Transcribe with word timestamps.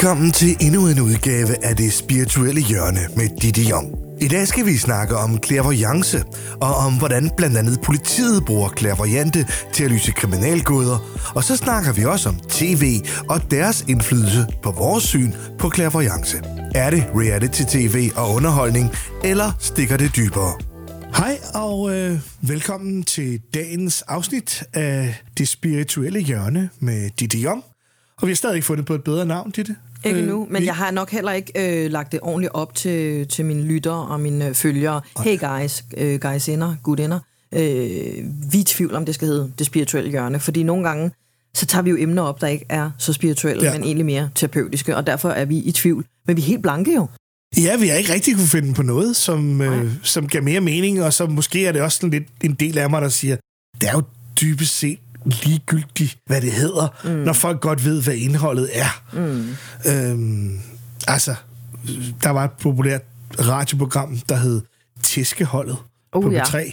Velkommen 0.00 0.32
til 0.32 0.56
endnu 0.60 0.88
en 0.88 1.00
udgave 1.00 1.64
af 1.64 1.76
det 1.76 1.92
spirituelle 1.92 2.60
hjørne 2.60 3.00
med 3.16 3.28
Didi 3.42 3.68
Jong. 3.68 3.98
I 4.20 4.28
dag 4.28 4.48
skal 4.48 4.66
vi 4.66 4.76
snakke 4.76 5.16
om 5.16 5.42
clairvoyance, 5.42 6.24
og 6.60 6.74
om 6.74 6.98
hvordan 6.98 7.30
blandt 7.36 7.56
andet 7.56 7.80
politiet 7.84 8.44
bruger 8.44 8.70
clairvoyante 8.78 9.46
til 9.72 9.84
at 9.84 9.90
lyse 9.90 10.12
kriminalgåder. 10.12 10.98
Og 11.34 11.44
så 11.44 11.56
snakker 11.56 11.92
vi 11.92 12.04
også 12.04 12.28
om 12.28 12.40
tv 12.48 13.00
og 13.28 13.50
deres 13.50 13.84
indflydelse 13.88 14.46
på 14.62 14.70
vores 14.70 15.04
syn 15.04 15.32
på 15.58 15.70
clairvoyance. 15.74 16.42
Er 16.74 16.90
det 16.90 17.04
reality-tv 17.14 18.10
og 18.16 18.34
underholdning, 18.34 18.90
eller 19.24 19.52
stikker 19.58 19.96
det 19.96 20.16
dybere? 20.16 20.52
Hej 21.16 21.38
og 21.54 21.96
øh, 21.96 22.18
velkommen 22.40 23.02
til 23.02 23.40
dagens 23.54 24.02
afsnit 24.02 24.64
af 24.72 25.22
Det 25.38 25.48
Spirituelle 25.48 26.20
Hjørne 26.20 26.70
med 26.78 27.10
Didi 27.10 27.42
Jong. 27.42 27.64
Og 28.16 28.26
vi 28.26 28.30
har 28.30 28.36
stadig 28.36 28.54
ikke 28.54 28.66
fundet 28.66 28.86
på 28.86 28.94
et 28.94 29.04
bedre 29.04 29.26
navn, 29.26 29.50
det. 29.50 29.76
Ikke 30.04 30.22
nu, 30.22 30.46
men 30.50 30.60
vi... 30.60 30.66
jeg 30.66 30.76
har 30.76 30.90
nok 30.90 31.10
heller 31.10 31.32
ikke 31.32 31.84
øh, 31.84 31.90
lagt 31.90 32.12
det 32.12 32.20
ordentligt 32.22 32.52
op 32.54 32.74
til, 32.74 33.28
til 33.28 33.44
mine 33.44 33.62
lyttere 33.62 34.06
og 34.06 34.20
mine 34.20 34.48
øh, 34.48 34.54
følgere. 34.54 35.00
Hey 35.24 35.38
guys, 35.38 35.84
øh, 35.96 36.20
guys 36.20 36.48
inder, 36.48 36.76
gudinder. 36.82 37.18
Øh, 37.54 37.60
vi 38.52 38.58
er 38.58 38.60
i 38.60 38.62
tvivl 38.62 38.94
om, 38.94 39.04
det 39.04 39.14
skal 39.14 39.28
hedde 39.28 39.52
det 39.58 39.66
spirituelle 39.66 40.10
hjørne, 40.10 40.40
fordi 40.40 40.62
nogle 40.62 40.88
gange, 40.88 41.10
så 41.54 41.66
tager 41.66 41.82
vi 41.82 41.90
jo 41.90 41.96
emner 41.96 42.22
op, 42.22 42.40
der 42.40 42.46
ikke 42.46 42.64
er 42.68 42.90
så 42.98 43.12
spirituelle, 43.12 43.64
ja. 43.64 43.72
men 43.72 43.84
egentlig 43.84 44.06
mere 44.06 44.30
terapeutiske, 44.34 44.96
og 44.96 45.06
derfor 45.06 45.30
er 45.30 45.44
vi 45.44 45.58
i 45.58 45.72
tvivl. 45.72 46.04
Men 46.26 46.36
vi 46.36 46.42
er 46.42 46.46
helt 46.46 46.62
blanke 46.62 46.94
jo. 46.94 47.06
Ja, 47.56 47.76
vi 47.76 47.88
har 47.88 47.96
ikke 47.96 48.12
rigtig 48.12 48.34
kunne 48.34 48.46
finde 48.46 48.74
på 48.74 48.82
noget, 48.82 49.16
som, 49.16 49.60
øh, 49.60 49.92
som 50.02 50.28
gav 50.28 50.42
mere 50.42 50.60
mening, 50.60 51.02
og 51.02 51.12
så 51.12 51.26
måske 51.26 51.66
er 51.66 51.72
det 51.72 51.82
også 51.82 51.96
sådan 51.96 52.10
lidt 52.10 52.24
en 52.42 52.54
del 52.54 52.78
af 52.78 52.90
mig, 52.90 53.02
der 53.02 53.08
siger, 53.08 53.36
det 53.80 53.88
er 53.88 53.92
jo 53.92 54.02
dybest 54.40 54.78
set 54.78 54.98
ligegyldigt, 55.24 56.18
hvad 56.26 56.40
det 56.40 56.52
hedder, 56.52 56.88
mm. 57.04 57.10
når 57.10 57.32
folk 57.32 57.60
godt 57.60 57.84
ved, 57.84 58.02
hvad 58.02 58.14
indholdet 58.14 58.70
er. 58.72 59.02
Mm. 59.12 59.56
Øhm, 59.86 60.60
altså, 61.08 61.34
der 62.22 62.30
var 62.30 62.44
et 62.44 62.50
populært 62.50 63.02
radioprogram, 63.40 64.18
der 64.28 64.36
hed 64.36 64.60
Tæskeholdet 65.02 65.76
uh, 66.16 66.22
på 66.22 66.28
B3, 66.28 66.56
ja. 66.56 66.64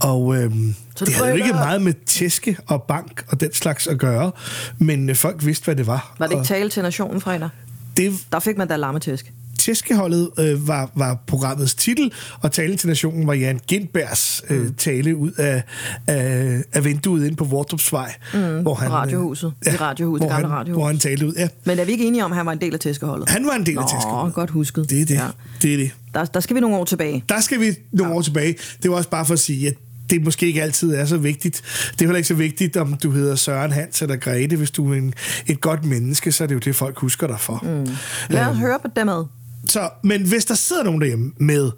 og 0.00 0.36
øhm, 0.36 0.74
det, 0.98 1.06
det 1.06 1.14
havde 1.14 1.28
jo 1.28 1.36
ikke 1.36 1.52
meget 1.52 1.82
med 1.82 1.94
tæske 2.06 2.56
og 2.66 2.82
bank 2.82 3.24
og 3.28 3.40
den 3.40 3.52
slags 3.52 3.86
at 3.86 3.98
gøre, 3.98 4.32
men 4.78 5.10
øh, 5.10 5.16
folk 5.16 5.46
vidste, 5.46 5.64
hvad 5.64 5.76
det 5.76 5.86
var. 5.86 6.14
Var 6.18 6.26
det 6.26 6.34
ikke 6.34 6.44
tale 6.44 6.70
til 6.70 6.82
nationen 6.82 7.20
fredag? 7.20 7.48
Det, 7.96 8.12
der 8.32 8.38
fik 8.38 8.56
man 8.56 8.68
da 8.68 8.76
larmetæsk. 8.76 9.32
Tæskeholdet 9.66 10.30
øh, 10.38 10.68
var, 10.68 10.90
var 10.94 11.18
programmets 11.26 11.74
titel, 11.74 12.12
og 12.40 12.52
tale 12.52 12.76
til 12.76 12.88
nationen 12.88 13.26
var 13.26 13.34
Jan 13.34 13.60
Gindbergs 13.66 14.42
øh, 14.50 14.62
mm. 14.62 14.74
tale 14.74 15.16
ud 15.16 15.30
af, 15.30 15.62
af, 16.06 16.62
af 16.72 16.84
vinduet 16.84 17.26
ind 17.26 17.36
på 17.36 17.44
Vortrupsvej. 17.44 18.14
Mm, 18.34 18.62
hvor 18.62 18.74
han, 18.74 18.92
radiohuset. 18.92 19.46
Øh, 19.46 19.66
ja, 19.66 19.74
I 19.74 19.76
radiohuset, 19.76 20.26
hvor, 20.26 20.34
han, 20.34 20.50
radiohus. 20.50 20.80
hvor 20.80 20.86
han 20.86 20.98
talte 20.98 21.26
ud, 21.26 21.32
ja. 21.36 21.48
Men 21.64 21.78
er 21.78 21.84
vi 21.84 21.92
ikke 21.92 22.06
enige 22.06 22.24
om, 22.24 22.32
at 22.32 22.36
han 22.36 22.46
var 22.46 22.52
en 22.52 22.60
del 22.60 22.74
af 22.74 22.80
Tæskeholdet? 22.80 23.28
Han 23.28 23.46
var 23.46 23.52
en 23.52 23.66
del 23.66 23.74
Nå, 23.74 23.80
af 23.80 23.88
Tæskeholdet. 23.90 24.34
godt 24.34 24.50
husket. 24.50 24.90
Det 24.90 25.00
er 25.00 25.06
det. 25.06 25.14
Ja. 25.14 25.26
Det 25.62 25.72
er 25.72 25.76
det. 25.76 25.90
Der, 26.14 26.24
der 26.24 26.40
skal 26.40 26.56
vi 26.56 26.60
nogle 26.60 26.76
år 26.76 26.84
tilbage. 26.84 27.24
Der 27.28 27.40
skal 27.40 27.60
vi 27.60 27.74
nogle 27.92 28.12
ja. 28.12 28.18
år 28.18 28.22
tilbage. 28.22 28.56
Det 28.82 28.90
var 28.90 28.96
også 28.96 29.10
bare 29.10 29.26
for 29.26 29.32
at 29.32 29.40
sige, 29.40 29.68
at 29.68 29.74
det 30.10 30.24
måske 30.24 30.46
ikke 30.46 30.62
altid 30.62 30.94
er 30.94 31.04
så 31.04 31.16
vigtigt. 31.16 31.62
Det 31.92 32.00
er 32.00 32.04
heller 32.04 32.16
ikke 32.16 32.28
så 32.28 32.34
vigtigt, 32.34 32.76
om 32.76 32.94
du 32.94 33.10
hedder 33.10 33.34
Søren 33.34 33.72
Hans 33.72 34.02
eller 34.02 34.16
Grete. 34.16 34.56
Hvis 34.56 34.70
du 34.70 34.92
er 34.92 34.96
en, 34.96 35.14
et 35.46 35.60
godt 35.60 35.84
menneske, 35.84 36.32
så 36.32 36.44
er 36.44 36.48
det 36.48 36.54
jo 36.54 36.60
det, 36.60 36.76
folk 36.76 36.98
husker 36.98 37.26
dig 37.26 37.40
for. 37.40 37.60
Mm. 37.62 37.96
Lad 38.30 38.42
os 38.42 38.48
øhm. 38.50 38.58
høre 38.58 38.78
på 38.82 38.88
dem 38.96 39.08
ad. 39.08 39.24
Så, 39.66 39.90
men 40.04 40.28
hvis 40.28 40.44
der 40.44 40.54
sidder 40.54 40.82
nogen 40.82 41.00
derhjemme 41.00 41.32
med 41.40 41.70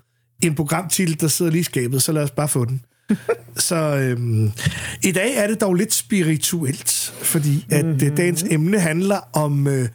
en 0.43 0.55
programtitel, 0.55 1.21
der 1.21 1.29
sidder 1.29 1.53
lige 1.53 1.61
i 1.61 1.65
skabet, 1.65 2.03
så 2.03 2.13
lad 2.13 2.23
os 2.23 2.31
bare 2.31 2.49
få 2.49 2.65
den. 2.65 2.81
så 3.57 3.77
øhm, 3.77 4.53
i 5.03 5.13
dag 5.13 5.37
er 5.37 5.47
det 5.47 5.61
dog 5.61 5.75
lidt 5.75 5.95
spirituelt, 5.95 7.15
fordi 7.23 7.67
at 7.71 7.85
mm-hmm. 7.85 8.17
dagens 8.17 8.45
emne 8.51 8.81
handler 8.81 9.21
om 9.33 9.67
øh, 9.67 9.89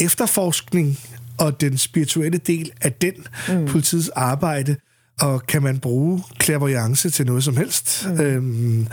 efterforskning 0.00 0.98
og 1.38 1.60
den 1.60 1.78
spirituelle 1.78 2.38
del 2.38 2.70
af 2.80 2.92
den 2.92 3.12
mm. 3.48 3.66
politiets 3.66 4.08
arbejde, 4.08 4.76
og 5.20 5.46
kan 5.46 5.62
man 5.62 5.78
bruge 5.78 6.22
clairvoyance 6.42 7.10
til 7.10 7.26
noget 7.26 7.44
som 7.44 7.56
helst? 7.56 8.06
Mm. 8.08 8.20
Øhm, 8.20 8.86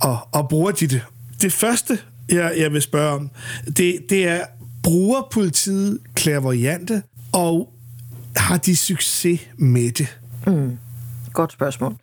og, 0.00 0.18
og 0.32 0.48
bruger 0.48 0.70
de 0.70 0.86
det? 0.86 1.02
Det 1.42 1.52
første, 1.52 1.98
jeg, 2.28 2.54
jeg 2.58 2.72
vil 2.72 2.82
spørge 2.82 3.14
om, 3.14 3.30
det, 3.76 3.98
det 4.10 4.28
er, 4.28 4.40
bruger 4.82 5.28
politiet 5.32 5.98
clairvoyante, 6.18 7.02
og 7.32 7.68
har 8.36 8.56
de 8.56 8.76
succes 8.76 9.40
med 9.56 9.92
det? 9.92 10.18
Mm. 10.46 10.78
Godt 11.32 11.52
spørgsmål. 11.52 11.96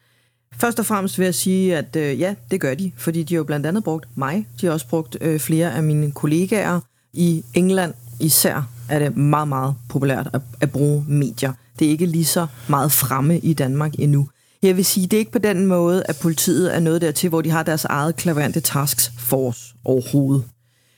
Først 0.58 0.80
og 0.80 0.86
fremmest 0.86 1.20
vil 1.20 1.26
jeg 1.26 1.36
sige, 1.36 1.78
at 1.78 1.96
øh, 1.96 2.20
ja, 2.20 2.36
det 2.52 2.62
gør 2.62 2.74
de, 2.74 2.92
fordi 2.98 3.24
de 3.24 3.34
har 3.34 3.38
jo 3.38 3.44
blandt 3.44 3.66
andet 3.66 3.84
brugt 3.84 4.08
mig. 4.16 4.48
De 4.62 4.66
har 4.66 4.74
også 4.74 4.88
brugt 4.88 5.18
øh, 5.22 5.40
flere 5.40 5.74
af 5.74 5.84
mine 5.84 6.12
kollegaer. 6.12 6.80
I 7.14 7.44
England 7.54 7.94
især 8.20 8.70
er 8.90 9.00
det 9.00 9.18
meget, 9.18 9.48
meget 9.48 9.76
populært 9.90 10.30
at, 10.34 10.42
at 10.62 10.72
bruge 10.72 11.06
medier. 11.08 11.54
Det 11.80 11.88
er 11.88 11.92
ikke 11.92 12.06
lige 12.06 12.26
så 12.26 12.48
meget 12.68 12.92
fremme 12.92 13.40
i 13.40 13.54
Danmark 13.54 13.94
endnu. 14.00 14.30
Jeg 14.64 14.78
vil 14.78 14.86
sige, 14.86 15.08
det 15.08 15.18
er 15.18 15.20
ikke 15.20 15.32
på 15.32 15.40
den 15.40 15.66
måde, 15.66 16.04
at 16.06 16.18
politiet 16.22 16.76
er 16.76 16.80
noget 16.80 17.02
dertil, 17.02 17.30
hvor 17.30 17.42
de 17.42 17.50
har 17.50 17.64
deres 17.64 17.86
eget 17.86 18.16
klavante 18.16 18.60
task 18.60 19.12
force 19.20 19.74
overhovedet. 19.86 20.44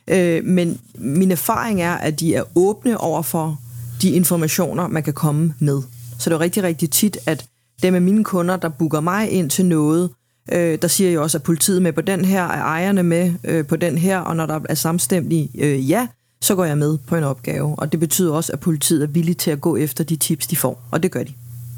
Øh, 0.07 0.45
men 0.45 0.79
min 0.95 1.31
erfaring 1.31 1.81
er, 1.81 1.93
at 1.93 2.19
de 2.19 2.35
er 2.35 2.43
åbne 2.55 2.97
over 2.97 3.21
for 3.21 3.59
de 4.01 4.09
informationer, 4.09 4.87
man 4.87 5.03
kan 5.03 5.13
komme 5.13 5.53
med. 5.59 5.81
Så 6.19 6.29
det 6.29 6.35
er 6.35 6.39
rigtig, 6.39 6.63
rigtig 6.63 6.89
tit, 6.89 7.17
at 7.25 7.45
dem 7.83 7.95
af 7.95 8.01
mine 8.01 8.23
kunder, 8.23 8.57
der 8.57 8.69
booker 8.69 8.99
mig 8.99 9.29
ind 9.29 9.49
til 9.49 9.65
noget, 9.65 10.09
øh, 10.51 10.77
der 10.81 10.87
siger 10.87 11.09
jeg 11.09 11.19
også, 11.19 11.37
at 11.37 11.43
politiet 11.43 11.81
med 11.81 11.93
på 11.93 12.01
den 12.01 12.25
her, 12.25 12.43
er 12.43 12.61
ejerne 12.61 13.03
med 13.03 13.33
øh, 13.43 13.65
på 13.65 13.75
den 13.75 13.97
her, 13.97 14.19
og 14.19 14.35
når 14.35 14.45
der 14.45 14.59
er 14.69 14.75
samstemmelig 14.75 15.49
øh, 15.55 15.89
ja, 15.89 16.07
så 16.41 16.55
går 16.55 16.65
jeg 16.65 16.77
med 16.77 16.97
på 16.97 17.15
en 17.15 17.23
opgave. 17.23 17.79
Og 17.79 17.91
det 17.91 17.99
betyder 17.99 18.33
også, 18.33 18.53
at 18.53 18.59
politiet 18.59 19.03
er 19.03 19.07
villige 19.07 19.35
til 19.35 19.51
at 19.51 19.61
gå 19.61 19.77
efter 19.77 20.03
de 20.03 20.15
tips, 20.15 20.47
de 20.47 20.55
får. 20.55 20.87
Og 20.91 21.03
det 21.03 21.11
gør 21.11 21.23
de. 21.23 21.33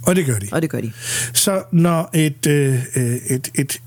Og 0.06 0.16
det 0.16 0.26
gør 0.26 0.40
de. 0.40 0.48
Og 0.52 0.62
det 0.62 0.70
gør 0.70 0.82
de. 0.82 0.92
Så 1.34 1.64
når 1.72 2.10
et, 2.14 2.48
øh, 2.48 2.74
øh 2.96 3.16
et, 3.30 3.52
et 3.56 3.82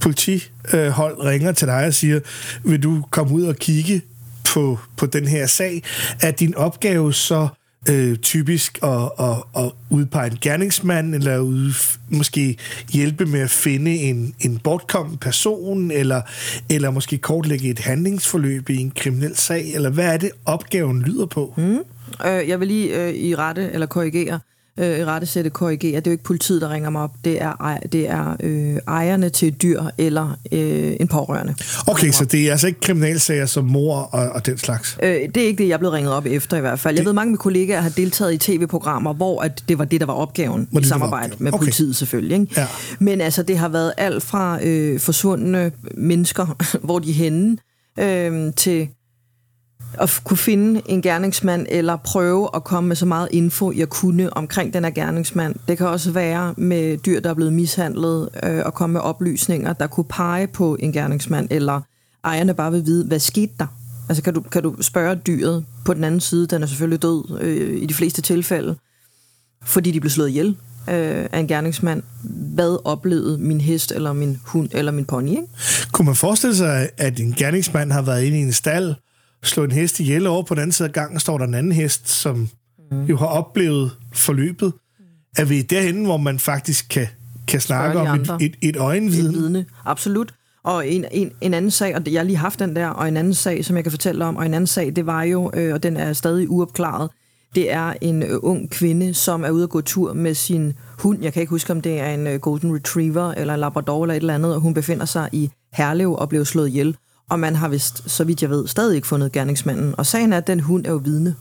politihold 0.00 1.20
ringer 1.24 1.52
til 1.52 1.68
dig 1.68 1.86
og 1.86 1.94
siger, 1.94 2.20
vil 2.64 2.82
du 2.82 3.04
komme 3.10 3.34
ud 3.34 3.42
og 3.42 3.56
kigge 3.56 4.02
på, 4.44 4.78
på 4.96 5.06
den 5.06 5.28
her 5.28 5.46
sag, 5.46 5.82
er 6.22 6.30
din 6.30 6.54
opgave 6.54 7.14
så 7.14 7.48
øh, 7.90 8.16
typisk 8.16 8.78
at, 8.82 9.10
at, 9.18 9.36
at 9.56 9.72
udpege 9.90 10.30
en 10.30 10.38
gerningsmand, 10.40 11.14
eller 11.14 11.38
ud, 11.38 11.72
måske 12.08 12.56
hjælpe 12.92 13.26
med 13.26 13.40
at 13.40 13.50
finde 13.50 13.96
en, 13.96 14.34
en 14.40 14.58
bortkommen 14.58 15.16
person, 15.16 15.90
eller, 15.90 16.22
eller 16.70 16.90
måske 16.90 17.18
kortlægge 17.18 17.70
et 17.70 17.78
handlingsforløb 17.78 18.70
i 18.70 18.76
en 18.76 18.90
kriminel 18.90 19.36
sag, 19.36 19.74
eller 19.74 19.90
hvad 19.90 20.12
er 20.12 20.16
det, 20.16 20.30
opgaven 20.44 21.02
lyder 21.02 21.26
på? 21.26 21.54
Mm. 21.56 21.78
Øh, 22.26 22.48
jeg 22.48 22.60
vil 22.60 22.68
lige 22.68 23.06
øh, 23.06 23.14
i 23.14 23.34
rette 23.34 23.70
eller 23.72 23.86
korrigere 23.86 24.40
øh, 24.78 25.06
rette 25.06 25.26
sætte 25.26 25.50
korrigere. 25.50 25.96
Det 25.96 26.06
er 26.06 26.10
jo 26.10 26.12
ikke 26.12 26.24
politiet, 26.24 26.62
der 26.62 26.70
ringer 26.70 26.90
mig 26.90 27.02
op. 27.02 27.10
Det 27.24 27.42
er, 27.42 27.78
det 27.92 28.10
er 28.10 28.36
øh, 28.40 28.76
ejerne 28.88 29.28
til 29.28 29.54
dyr 29.54 29.82
eller 29.98 30.38
øh, 30.52 30.96
en 31.00 31.08
pårørende. 31.08 31.54
Okay, 31.86 32.10
så 32.10 32.24
det 32.24 32.46
er 32.46 32.50
altså 32.50 32.66
ikke 32.66 32.80
kriminalsager 32.80 33.46
som 33.46 33.64
mor 33.64 33.96
og, 33.96 34.28
og 34.28 34.46
den 34.46 34.58
slags? 34.58 34.98
Øh, 35.02 35.10
det 35.10 35.36
er 35.36 35.46
ikke 35.46 35.62
det, 35.62 35.68
jeg 35.68 35.74
er 35.74 35.78
blevet 35.78 35.94
ringet 35.94 36.12
op 36.12 36.26
efter 36.26 36.56
i 36.56 36.60
hvert 36.60 36.80
fald. 36.80 36.94
Det... 36.94 36.98
Jeg 36.98 37.06
ved, 37.06 37.12
mange 37.12 37.28
af 37.28 37.30
mine 37.30 37.38
kollegaer 37.38 37.80
har 37.80 37.90
deltaget 37.90 38.32
i 38.32 38.38
tv-programmer, 38.38 39.12
hvor 39.12 39.42
at 39.42 39.64
det 39.68 39.78
var 39.78 39.84
det, 39.84 40.00
der 40.00 40.06
var 40.06 40.14
opgaven 40.14 40.68
var 40.72 40.80
i 40.80 40.84
samarbejde 40.84 41.32
med 41.38 41.52
okay. 41.52 41.58
politiet 41.58 41.96
selvfølgelig. 41.96 42.40
Ikke? 42.40 42.52
Ja. 42.56 42.66
Men 42.98 43.20
altså, 43.20 43.42
det 43.42 43.58
har 43.58 43.68
været 43.68 43.92
alt 43.96 44.22
fra 44.22 44.58
øh, 44.62 45.00
forsvundne 45.00 45.72
mennesker, 45.94 46.56
hvor 46.86 46.98
de 46.98 47.10
er 47.10 47.14
henne, 47.14 47.56
øh, 47.98 48.52
til 48.56 48.88
at 49.94 50.20
kunne 50.24 50.36
finde 50.36 50.82
en 50.86 51.02
gerningsmand, 51.02 51.66
eller 51.68 51.96
prøve 51.96 52.48
at 52.54 52.64
komme 52.64 52.88
med 52.88 52.96
så 52.96 53.06
meget 53.06 53.28
info, 53.32 53.72
jeg 53.76 53.88
kunne 53.88 54.36
omkring 54.36 54.74
den 54.74 54.84
her 54.84 54.90
gerningsmand. 54.90 55.54
Det 55.68 55.78
kan 55.78 55.86
også 55.86 56.10
være 56.10 56.54
med 56.56 56.96
dyr, 56.96 57.20
der 57.20 57.30
er 57.30 57.34
blevet 57.34 57.52
mishandlet, 57.52 58.28
øh, 58.42 58.62
og 58.64 58.74
komme 58.74 58.92
med 58.92 59.00
oplysninger, 59.00 59.72
der 59.72 59.86
kunne 59.86 60.04
pege 60.04 60.46
på 60.46 60.76
en 60.80 60.92
gerningsmand, 60.92 61.48
eller 61.50 61.80
ejerne 62.24 62.54
bare 62.54 62.72
vil 62.72 62.86
vide, 62.86 63.04
hvad 63.04 63.18
skete 63.18 63.52
der? 63.58 63.66
Altså 64.08 64.22
kan 64.22 64.34
du, 64.34 64.40
kan 64.40 64.62
du 64.62 64.76
spørge 64.80 65.14
dyret 65.14 65.64
på 65.84 65.94
den 65.94 66.04
anden 66.04 66.20
side, 66.20 66.46
den 66.46 66.62
er 66.62 66.66
selvfølgelig 66.66 67.02
død 67.02 67.38
øh, 67.40 67.82
i 67.82 67.86
de 67.86 67.94
fleste 67.94 68.22
tilfælde, 68.22 68.76
fordi 69.64 69.90
de 69.90 70.00
blev 70.00 70.10
slået 70.10 70.28
ihjel 70.28 70.56
øh, 70.88 71.26
af 71.32 71.38
en 71.38 71.48
gerningsmand. 71.48 72.02
Hvad 72.54 72.78
oplevede 72.84 73.38
min 73.38 73.60
hest, 73.60 73.92
eller 73.92 74.12
min 74.12 74.40
hund, 74.44 74.68
eller 74.72 74.92
min 74.92 75.04
pony? 75.04 75.28
Ikke? 75.28 75.42
Kunne 75.92 76.06
man 76.06 76.14
forestille 76.14 76.56
sig, 76.56 76.88
at 76.96 77.20
en 77.20 77.34
gerningsmand 77.38 77.92
har 77.92 78.02
været 78.02 78.24
inde 78.24 78.38
i 78.38 78.42
en 78.42 78.52
stald, 78.52 78.94
slå 79.42 79.64
en 79.64 79.72
hest 79.72 80.00
ihjel 80.00 80.26
over 80.26 80.42
på 80.42 80.54
den 80.54 80.62
anden 80.62 80.72
side 80.72 80.88
af 80.88 80.92
gangen, 80.92 81.20
står 81.20 81.38
der 81.38 81.44
en 81.44 81.54
anden 81.54 81.72
hest, 81.72 82.08
som 82.08 82.48
mm. 82.90 83.04
jo 83.04 83.16
har 83.16 83.26
oplevet 83.26 83.90
forløbet. 84.12 84.72
Er 85.36 85.44
vi 85.44 85.62
derhen, 85.62 86.04
hvor 86.04 86.16
man 86.16 86.38
faktisk 86.38 86.86
kan, 86.90 87.06
kan 87.48 87.60
snakke 87.60 87.98
om 87.98 88.20
et, 88.20 88.36
et, 88.40 88.56
et 88.62 88.76
øjenvidne? 88.76 89.28
Et 89.28 89.34
vidne, 89.34 89.66
absolut. 89.84 90.34
Og 90.64 90.88
en, 90.88 91.04
en, 91.10 91.30
en 91.40 91.54
anden 91.54 91.70
sag, 91.70 91.96
og 91.96 92.02
jeg 92.06 92.20
har 92.20 92.24
lige 92.24 92.36
haft 92.36 92.58
den 92.58 92.76
der, 92.76 92.88
og 92.88 93.08
en 93.08 93.16
anden 93.16 93.34
sag, 93.34 93.64
som 93.64 93.76
jeg 93.76 93.84
kan 93.84 93.92
fortælle 93.92 94.24
om, 94.24 94.36
og 94.36 94.46
en 94.46 94.54
anden 94.54 94.66
sag, 94.66 94.96
det 94.96 95.06
var 95.06 95.22
jo, 95.22 95.50
øh, 95.54 95.74
og 95.74 95.82
den 95.82 95.96
er 95.96 96.12
stadig 96.12 96.50
uopklaret, 96.50 97.10
det 97.54 97.72
er 97.72 97.94
en 98.00 98.22
øh, 98.22 98.38
ung 98.42 98.70
kvinde, 98.70 99.14
som 99.14 99.44
er 99.44 99.50
ude 99.50 99.62
at 99.62 99.70
gå 99.70 99.80
tur 99.80 100.12
med 100.12 100.34
sin 100.34 100.72
hund. 100.98 101.22
Jeg 101.22 101.32
kan 101.32 101.40
ikke 101.40 101.50
huske, 101.50 101.72
om 101.72 101.80
det 101.80 102.00
er 102.00 102.14
en 102.14 102.26
øh, 102.26 102.40
golden 102.40 102.74
retriever 102.74 103.32
eller 103.32 103.54
en 103.54 103.60
labrador 103.60 104.04
eller 104.04 104.14
et 104.14 104.20
eller 104.20 104.34
andet, 104.34 104.54
og 104.54 104.60
hun 104.60 104.74
befinder 104.74 105.04
sig 105.04 105.28
i 105.32 105.50
Herlev 105.72 106.12
og 106.12 106.28
blev 106.28 106.44
slået 106.44 106.68
ihjel 106.68 106.96
og 107.28 107.40
man 107.40 107.56
har 107.56 107.68
vist, 107.68 108.10
så 108.10 108.24
vidt 108.24 108.42
jeg 108.42 108.50
ved, 108.50 108.66
stadig 108.66 108.96
ikke 108.96 109.08
fundet 109.08 109.32
gerningsmanden. 109.32 109.94
Og 109.98 110.06
sagen 110.06 110.32
er, 110.32 110.36
at 110.36 110.46
den 110.46 110.60
hund 110.60 110.86
er 110.86 110.90
jo 110.90 110.96
vidne. 110.96 111.34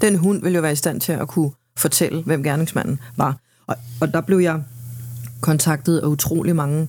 Den 0.00 0.16
hund 0.16 0.42
vil 0.42 0.54
jo 0.54 0.60
være 0.60 0.72
i 0.72 0.76
stand 0.76 1.00
til 1.00 1.12
at 1.12 1.28
kunne 1.28 1.50
fortælle, 1.76 2.22
hvem 2.22 2.42
gerningsmanden 2.42 3.00
var. 3.16 3.36
Og, 3.66 3.76
og 4.00 4.12
der 4.12 4.20
blev 4.20 4.38
jeg 4.38 4.62
kontaktet 5.40 5.98
af 5.98 6.06
utrolig 6.06 6.56
mange 6.56 6.82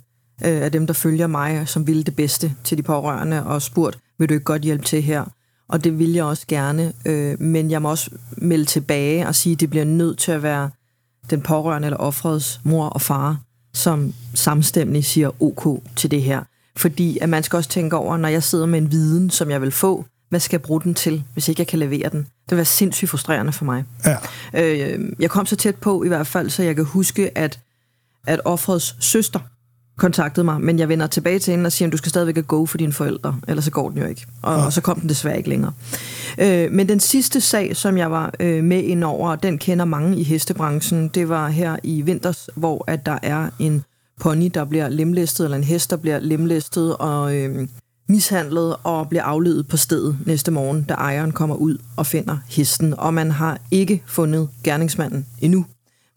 øh, 0.46 0.62
af 0.62 0.72
dem, 0.72 0.88
der 0.88 0.94
følger 0.94 1.28
mig, 1.28 1.68
som 1.68 1.88
ville 1.88 2.04
det 2.04 2.16
bedste 2.16 2.56
til 2.64 2.78
de 2.78 2.84
pårørende, 2.84 3.46
og 3.46 3.62
spurgt, 3.62 4.00
vil 4.20 4.30
du 4.30 4.34
ikke 4.34 4.44
godt 4.44 4.62
hjælpe 4.62 4.86
til 4.86 5.02
her? 5.04 5.26
Og 5.70 5.84
det 5.84 6.00
vil 6.00 6.14
jeg 6.14 6.24
også 6.24 6.46
gerne, 6.48 6.94
øh, 7.06 7.42
men 7.42 7.72
jeg 7.72 7.82
må 7.82 7.90
også 7.90 8.12
melde 8.38 8.66
tilbage 8.66 9.28
og 9.28 9.36
sige, 9.36 9.54
at 9.54 9.60
det 9.60 9.70
bliver 9.70 9.86
nødt 9.86 10.18
til 10.18 10.32
at 10.32 10.44
være 10.44 10.70
den 11.30 11.42
pårørende 11.42 11.86
eller 11.86 11.98
offrets 11.98 12.62
mor 12.64 12.86
og 12.86 13.02
far, 13.02 13.38
som 13.74 14.14
samstemmende 14.34 15.04
siger 15.04 15.42
OK 15.42 15.84
til 15.96 16.12
det 16.12 16.24
her. 16.24 16.44
Fordi 16.78 17.18
at 17.18 17.30
man 17.30 17.44
skal 17.44 17.58
også 17.58 17.70
tænke 17.70 17.96
over, 17.96 18.18
når 18.18 18.30
jeg 18.30 18.44
sidder 18.44 18.66
med 18.66 18.80
en 18.80 18.92
viden, 18.92 19.30
som 19.30 19.52
jeg 19.52 19.62
vil 19.62 19.72
få, 19.72 20.06
hvad 20.30 20.40
skal 20.40 20.58
jeg 20.58 20.62
bruge 20.62 20.82
den 20.82 20.94
til, 20.94 21.24
hvis 21.34 21.48
ikke 21.48 21.60
jeg 21.60 21.68
kan 21.68 21.80
levere 21.80 22.10
den? 22.10 22.28
Det 22.50 22.58
være 22.58 22.66
sindssygt 22.66 23.10
frustrerende 23.10 23.52
for 23.52 23.66
mig. 23.66 23.84
Ja. 24.06 24.18
Øh, 24.64 25.10
jeg 25.20 25.30
kom 25.30 25.46
så 25.46 25.56
tæt 25.56 25.76
på 25.76 26.04
i 26.04 26.08
hvert 26.08 26.28
fald, 26.28 26.50
så 26.50 26.64
jeg 26.64 26.76
kan 26.76 26.86
huske, 26.86 27.38
at, 27.38 27.60
at 28.28 28.42
offrets 28.46 28.96
søster 29.00 29.40
kontaktede 29.98 30.44
mig, 30.44 30.62
men 30.62 30.80
jeg 30.80 30.90
vender 30.90 31.08
tilbage 31.08 31.40
til 31.40 31.52
hende 31.52 31.68
og 31.68 31.72
siger, 31.72 31.88
at 31.88 31.92
du 31.92 31.98
skal 31.98 32.10
stadigvæk 32.10 32.48
gå 32.48 32.66
for 32.66 32.78
dine 32.78 32.94
forældre, 32.94 33.40
ellers 33.48 33.66
så 33.66 33.72
går 33.72 33.90
den 33.90 33.98
jo 33.98 34.06
ikke. 34.06 34.26
Og, 34.42 34.58
ja. 34.58 34.66
og 34.66 34.74
så 34.74 34.82
kom 34.82 35.00
den 35.00 35.10
desværre 35.10 35.38
ikke 35.38 35.50
længere. 35.50 35.74
Øh, 36.38 36.72
men 36.72 36.90
den 36.90 37.00
sidste 37.00 37.42
sag, 37.42 37.76
som 37.76 37.98
jeg 37.98 38.12
var 38.12 38.34
øh, 38.40 38.64
med 38.64 38.84
ind 38.84 39.04
over, 39.04 39.36
den 39.36 39.58
kender 39.58 39.86
mange 39.86 40.18
i 40.18 40.24
hestebranchen, 40.24 41.08
det 41.08 41.30
var 41.30 41.48
her 41.50 41.78
i 41.84 42.02
vinters, 42.02 42.50
hvor 42.56 42.84
at 42.88 43.06
der 43.06 43.18
er 43.22 43.50
en 43.60 43.84
pony, 44.22 44.52
der 44.54 44.66
bliver 44.66 44.90
lemlæstet, 44.90 45.44
eller 45.44 45.58
en 45.58 45.64
hest, 45.64 45.90
der 45.90 45.98
bliver 45.98 46.20
lemlæstet 46.20 46.98
og 46.98 47.36
øh, 47.36 47.68
mishandlet 48.10 48.76
og 48.84 49.10
bliver 49.10 49.24
afledet 49.24 49.68
på 49.68 49.78
stedet 49.78 50.18
næste 50.26 50.52
morgen, 50.52 50.84
da 50.84 50.94
ejeren 50.94 51.32
kommer 51.32 51.56
ud 51.56 51.78
og 51.98 52.06
finder 52.06 52.38
hesten. 52.50 52.94
Og 53.00 53.14
man 53.14 53.32
har 53.32 53.60
ikke 53.72 54.04
fundet 54.08 54.50
gerningsmanden 54.64 55.26
endnu. 55.40 55.66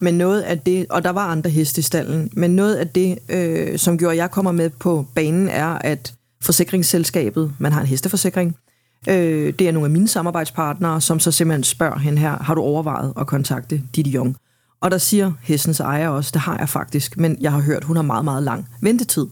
Men 0.01 0.13
noget 0.13 0.41
af 0.41 0.59
det, 0.59 0.85
og 0.89 1.03
der 1.03 1.09
var 1.09 1.27
andre 1.27 1.49
heste 1.49 1.79
i 1.79 1.81
stallen, 1.81 2.29
men 2.33 2.55
noget 2.55 2.75
af 2.75 2.87
det, 2.87 3.17
øh, 3.29 3.79
som 3.79 3.97
gjorde, 3.97 4.11
at 4.11 4.17
jeg 4.17 4.31
kommer 4.31 4.51
med 4.51 4.69
på 4.69 5.05
banen, 5.15 5.49
er, 5.49 5.67
at 5.67 6.13
forsikringsselskabet, 6.41 7.53
man 7.59 7.71
har 7.71 7.81
en 7.81 7.87
hesteforsikring, 7.87 8.55
øh, 9.09 9.53
det 9.59 9.67
er 9.67 9.71
nogle 9.71 9.85
af 9.85 9.91
mine 9.91 10.07
samarbejdspartnere, 10.07 11.01
som 11.01 11.19
så 11.19 11.31
simpelthen 11.31 11.63
spørger 11.63 11.99
hende 11.99 12.19
her, 12.19 12.43
har 12.43 12.55
du 12.55 12.61
overvejet 12.61 13.13
at 13.19 13.27
kontakte 13.27 13.81
Didi 13.95 14.09
Jong? 14.09 14.35
Og 14.81 14.91
der 14.91 14.97
siger 14.97 15.31
hestens 15.41 15.79
ejer 15.79 16.09
også, 16.09 16.31
det 16.33 16.41
har 16.41 16.57
jeg 16.57 16.69
faktisk, 16.69 17.17
men 17.17 17.37
jeg 17.41 17.51
har 17.51 17.59
hørt, 17.59 17.83
hun 17.83 17.95
har 17.95 18.03
meget, 18.03 18.25
meget 18.25 18.43
lang 18.43 18.67
ventetid. 18.81 19.25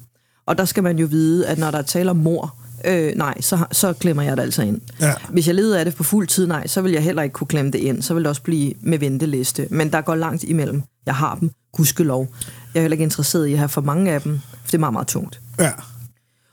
Og 0.46 0.58
der 0.58 0.66
skal 0.66 0.84
man 0.84 1.00
jo 1.00 1.06
vide, 1.06 1.48
at 1.48 1.58
når 1.58 1.72
der 1.72 1.78
er 1.78 1.82
tale 1.82 2.10
om 2.10 2.18
mor, 2.18 2.56
øh, 2.86 3.16
nej, 3.16 3.42
så, 3.42 3.66
så 3.72 3.94
klemmer 3.94 4.24
jeg 4.24 4.38
det 4.38 4.44
altså 4.44 4.62
ind. 4.62 4.82
Ja. 5.00 5.14
Hvis 5.30 5.48
jeg 5.48 5.56
leder 5.56 5.80
af 5.80 5.86
det 5.86 5.96
på 5.96 6.04
fuld 6.04 6.28
tid, 6.28 6.48
nej, 6.48 6.68
så 6.68 6.82
vil 6.82 6.92
jeg 6.92 7.04
heller 7.04 7.22
ikke 7.22 7.34
kunne 7.34 7.48
klemme 7.48 7.72
det 7.72 7.80
ind. 7.80 8.02
Så 8.02 8.14
vil 8.14 8.24
det 8.24 8.30
også 8.30 8.42
blive 8.42 8.74
med 8.82 9.00
venteliste. 9.00 9.68
Men 9.70 9.92
der 9.92 10.02
går 10.02 10.16
langt 10.16 10.44
imellem. 10.44 10.84
Jeg 11.06 11.16
har 11.16 11.36
dem, 11.36 11.52
gudskelov. 11.74 12.28
Jeg 12.74 12.80
er 12.80 12.82
heller 12.82 12.94
ikke 12.94 13.04
interesseret 13.04 13.48
i 13.48 13.54
at 13.54 13.60
have 13.60 13.70
for 13.70 13.82
mange 13.82 14.12
af 14.12 14.22
dem, 14.22 14.40
for 14.52 14.68
det 14.68 14.74
er 14.74 14.78
meget, 14.78 14.94
meget 14.94 15.08
tungt. 15.08 15.42
Ja. 15.60 15.72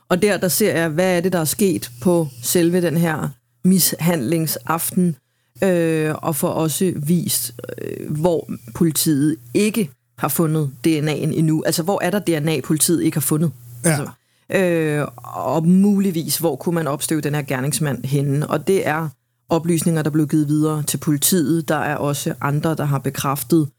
Og 0.09 0.21
der, 0.21 0.37
der 0.37 0.47
ser 0.47 0.77
jeg, 0.77 0.89
hvad 0.89 1.17
er 1.17 1.21
det, 1.21 1.33
der 1.33 1.39
er 1.39 1.45
sket 1.45 1.91
på 2.01 2.27
selve 2.43 2.81
den 2.81 2.97
her 2.97 3.29
mishandlingsaften, 3.63 5.15
øh, 5.63 6.15
og 6.17 6.35
får 6.35 6.49
også 6.49 6.93
vist, 6.95 7.53
øh, 7.81 8.11
hvor 8.11 8.49
politiet 8.75 9.35
ikke 9.53 9.89
har 10.17 10.27
fundet 10.27 10.71
DNA'en 10.87 11.37
endnu. 11.37 11.63
Altså, 11.65 11.83
hvor 11.83 11.99
er 12.03 12.09
der 12.09 12.19
DNA, 12.19 12.61
politiet 12.61 13.03
ikke 13.03 13.15
har 13.15 13.21
fundet? 13.21 13.51
Ja. 13.85 13.89
Altså, 13.89 14.07
øh, 14.53 15.07
og 15.23 15.67
muligvis, 15.67 16.37
hvor 16.37 16.55
kunne 16.55 16.75
man 16.75 16.87
opstøve 16.87 17.21
den 17.21 17.35
her 17.35 17.41
gerningsmand 17.41 18.05
henne. 18.05 18.47
Og 18.47 18.67
det 18.67 18.87
er 18.87 19.09
oplysninger, 19.49 20.01
der 20.01 20.09
blev 20.09 20.27
givet 20.27 20.47
videre 20.47 20.83
til 20.83 20.97
politiet. 20.97 21.67
Der 21.67 21.75
er 21.75 21.95
også 21.95 22.33
andre, 22.41 22.75
der 22.75 22.85
har 22.85 22.99
bekræftet 22.99 23.69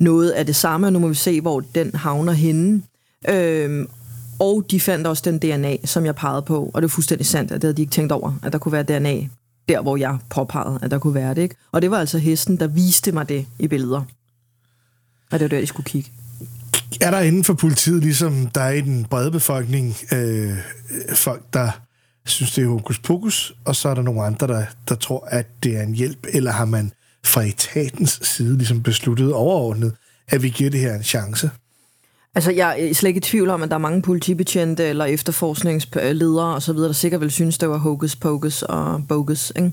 noget 0.00 0.30
af 0.30 0.46
det 0.46 0.56
samme. 0.56 0.90
Nu 0.90 0.98
må 0.98 1.08
vi 1.08 1.14
se, 1.14 1.40
hvor 1.40 1.60
den 1.60 1.94
havner 1.94 2.32
henne. 2.32 2.82
Øh, 3.28 3.86
og 4.38 4.64
de 4.70 4.80
fandt 4.80 5.06
også 5.06 5.22
den 5.26 5.38
DNA, 5.38 5.76
som 5.84 6.04
jeg 6.04 6.14
pegede 6.14 6.42
på, 6.42 6.70
og 6.74 6.82
det 6.82 6.88
er 6.88 6.92
fuldstændig 6.92 7.26
sandt, 7.26 7.52
at 7.52 7.54
det 7.54 7.64
havde 7.64 7.76
de 7.76 7.82
ikke 7.82 7.92
tænkt 7.92 8.12
over, 8.12 8.32
at 8.42 8.52
der 8.52 8.58
kunne 8.58 8.72
være 8.72 8.82
DNA 8.82 9.28
der, 9.68 9.82
hvor 9.82 9.96
jeg 9.96 10.18
påpegede, 10.30 10.78
at 10.82 10.90
der 10.90 10.98
kunne 10.98 11.14
være 11.14 11.34
det. 11.34 11.42
Ikke? 11.42 11.54
Og 11.72 11.82
det 11.82 11.90
var 11.90 11.98
altså 11.98 12.18
hesten, 12.18 12.56
der 12.56 12.66
viste 12.66 13.12
mig 13.12 13.28
det 13.28 13.46
i 13.58 13.68
billeder. 13.68 14.02
Og 15.32 15.38
det 15.38 15.40
var 15.40 15.48
der, 15.48 15.60
de 15.60 15.66
skulle 15.66 15.84
kigge 15.84 16.10
er 17.00 17.10
der 17.10 17.20
inden 17.20 17.44
for 17.44 17.54
politiet, 17.54 18.02
ligesom 18.02 18.46
der 18.46 18.60
er 18.60 18.70
i 18.70 18.80
den 18.80 19.04
brede 19.04 19.30
befolkning, 19.30 19.96
øh, 20.12 20.56
folk, 21.14 21.42
der 21.52 21.70
synes, 22.26 22.52
det 22.52 22.64
er 22.64 22.68
hokus 22.68 22.98
pokus, 22.98 23.54
og 23.64 23.76
så 23.76 23.88
er 23.88 23.94
der 23.94 24.02
nogle 24.02 24.22
andre, 24.22 24.46
der, 24.46 24.64
der 24.88 24.94
tror, 24.94 25.28
at 25.30 25.46
det 25.62 25.76
er 25.76 25.82
en 25.82 25.94
hjælp, 25.94 26.26
eller 26.32 26.52
har 26.52 26.64
man 26.64 26.92
fra 27.24 27.42
etatens 27.42 28.20
side 28.22 28.56
ligesom 28.56 28.82
besluttet 28.82 29.32
overordnet, 29.32 29.94
at 30.28 30.42
vi 30.42 30.48
giver 30.48 30.70
det 30.70 30.80
her 30.80 30.94
en 30.94 31.02
chance? 31.02 31.50
Altså, 32.34 32.50
jeg 32.52 32.80
er 32.80 32.94
slet 32.94 33.08
ikke 33.08 33.18
i 33.18 33.20
tvivl 33.20 33.50
om, 33.50 33.62
at 33.62 33.68
der 33.68 33.74
er 33.74 33.78
mange 33.78 34.02
politibetjente 34.02 34.84
eller 34.84 35.04
efterforskningsledere 35.04 36.54
osv., 36.54 36.60
så 36.60 36.72
der 36.72 36.92
sikkert 36.92 37.20
vil 37.20 37.30
synes, 37.30 37.58
det 37.58 37.68
var 37.68 37.76
hokus 37.76 38.16
pokus 38.16 38.62
og 38.62 39.02
bogus. 39.08 39.52
Ikke? 39.56 39.72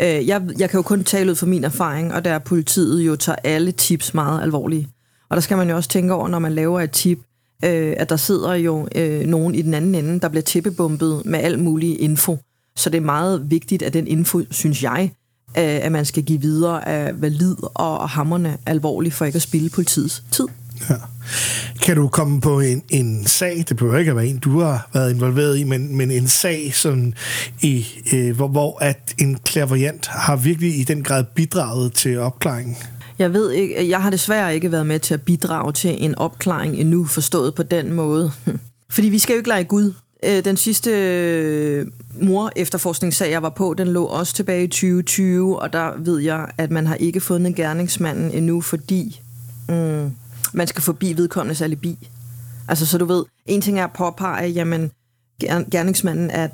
Øh, 0.00 0.28
jeg, 0.28 0.42
jeg 0.58 0.70
kan 0.70 0.78
jo 0.78 0.82
kun 0.82 1.04
tale 1.04 1.30
ud 1.30 1.36
fra 1.36 1.46
min 1.46 1.64
erfaring, 1.64 2.14
og 2.14 2.24
der 2.24 2.30
er 2.30 2.38
politiet 2.38 3.06
jo 3.06 3.16
tager 3.16 3.36
alle 3.44 3.72
tips 3.72 4.14
meget 4.14 4.42
alvorligt. 4.42 4.88
Og 5.30 5.36
der 5.36 5.40
skal 5.40 5.56
man 5.56 5.70
jo 5.70 5.76
også 5.76 5.88
tænke 5.88 6.14
over, 6.14 6.28
når 6.28 6.38
man 6.38 6.52
laver 6.52 6.80
et 6.80 6.90
tip, 6.90 7.18
øh, 7.64 7.94
at 7.96 8.08
der 8.08 8.16
sidder 8.16 8.54
jo 8.54 8.88
øh, 8.94 9.26
nogen 9.26 9.54
i 9.54 9.62
den 9.62 9.74
anden 9.74 9.94
ende, 9.94 10.20
der 10.20 10.28
bliver 10.28 10.42
tippebumpet 10.42 11.22
med 11.24 11.38
al 11.38 11.58
mulig 11.58 12.00
info. 12.00 12.38
Så 12.76 12.90
det 12.90 12.96
er 12.96 13.02
meget 13.02 13.50
vigtigt, 13.50 13.82
at 13.82 13.94
den 13.94 14.06
info, 14.06 14.40
synes 14.50 14.82
jeg, 14.82 15.12
øh, 15.58 15.84
at 15.84 15.92
man 15.92 16.04
skal 16.04 16.22
give 16.22 16.40
videre 16.40 16.88
af 16.88 17.22
valid 17.22 17.56
og 17.74 18.08
hammerne 18.08 18.58
alvorligt, 18.66 19.14
for 19.14 19.24
ikke 19.24 19.36
at 19.36 19.42
spille 19.42 19.70
politiets 19.70 20.22
tid. 20.30 20.48
Ja. 20.90 20.94
Kan 21.82 21.96
du 21.96 22.08
komme 22.08 22.40
på 22.40 22.60
en, 22.60 22.82
en 22.88 23.26
sag, 23.26 23.64
det 23.68 23.76
behøver 23.76 23.98
ikke 23.98 24.10
at 24.10 24.16
være 24.16 24.26
en, 24.26 24.38
du 24.38 24.60
har 24.60 24.88
været 24.94 25.14
involveret 25.14 25.58
i, 25.58 25.64
men, 25.64 25.96
men 25.96 26.10
en 26.10 26.28
sag, 26.28 26.74
som 26.74 27.12
i, 27.62 27.86
øh, 28.12 28.36
hvor, 28.36 28.48
hvor 28.48 28.78
at 28.80 29.14
en 29.18 29.38
klaverjant 29.44 30.06
har 30.06 30.36
virkelig 30.36 30.80
i 30.80 30.84
den 30.84 31.02
grad 31.02 31.24
bidraget 31.34 31.92
til 31.92 32.18
opklaringen? 32.18 32.76
Jeg 33.18 33.32
ved 33.32 33.50
ikke, 33.50 33.88
jeg 33.88 34.02
har 34.02 34.10
desværre 34.10 34.54
ikke 34.54 34.72
været 34.72 34.86
med 34.86 34.98
til 34.98 35.14
at 35.14 35.22
bidrage 35.22 35.72
til 35.72 36.04
en 36.04 36.14
opklaring 36.14 36.76
endnu, 36.76 37.04
forstået 37.04 37.54
på 37.54 37.62
den 37.62 37.92
måde. 37.92 38.32
Fordi 38.90 39.08
vi 39.08 39.18
skal 39.18 39.32
jo 39.32 39.38
ikke 39.38 39.48
lege 39.48 39.64
Gud. 39.64 39.92
Øh, 40.22 40.44
den 40.44 40.56
sidste 40.56 40.90
øh, 40.90 41.86
mor 42.20 42.52
efterforskningssag, 42.56 43.30
jeg 43.30 43.42
var 43.42 43.48
på, 43.48 43.74
den 43.78 43.88
lå 43.88 44.04
også 44.04 44.34
tilbage 44.34 44.64
i 44.64 44.66
2020, 44.66 45.62
og 45.62 45.72
der 45.72 45.90
ved 45.98 46.18
jeg, 46.18 46.46
at 46.58 46.70
man 46.70 46.86
har 46.86 46.94
ikke 46.94 47.20
fundet 47.20 47.54
gerningsmanden 47.54 48.30
endnu, 48.30 48.60
fordi 48.60 49.20
mm, 49.68 50.10
man 50.52 50.66
skal 50.66 50.82
forbi 50.82 51.16
vedkommendes 51.16 51.62
alibi. 51.62 52.08
Altså, 52.68 52.86
så 52.86 52.98
du 52.98 53.04
ved, 53.04 53.24
en 53.46 53.60
ting 53.60 53.78
er 53.78 53.84
at 53.84 53.92
påpege, 53.92 54.48
jamen, 54.48 54.90
gerningsmanden 55.70 56.30
er 56.30 56.48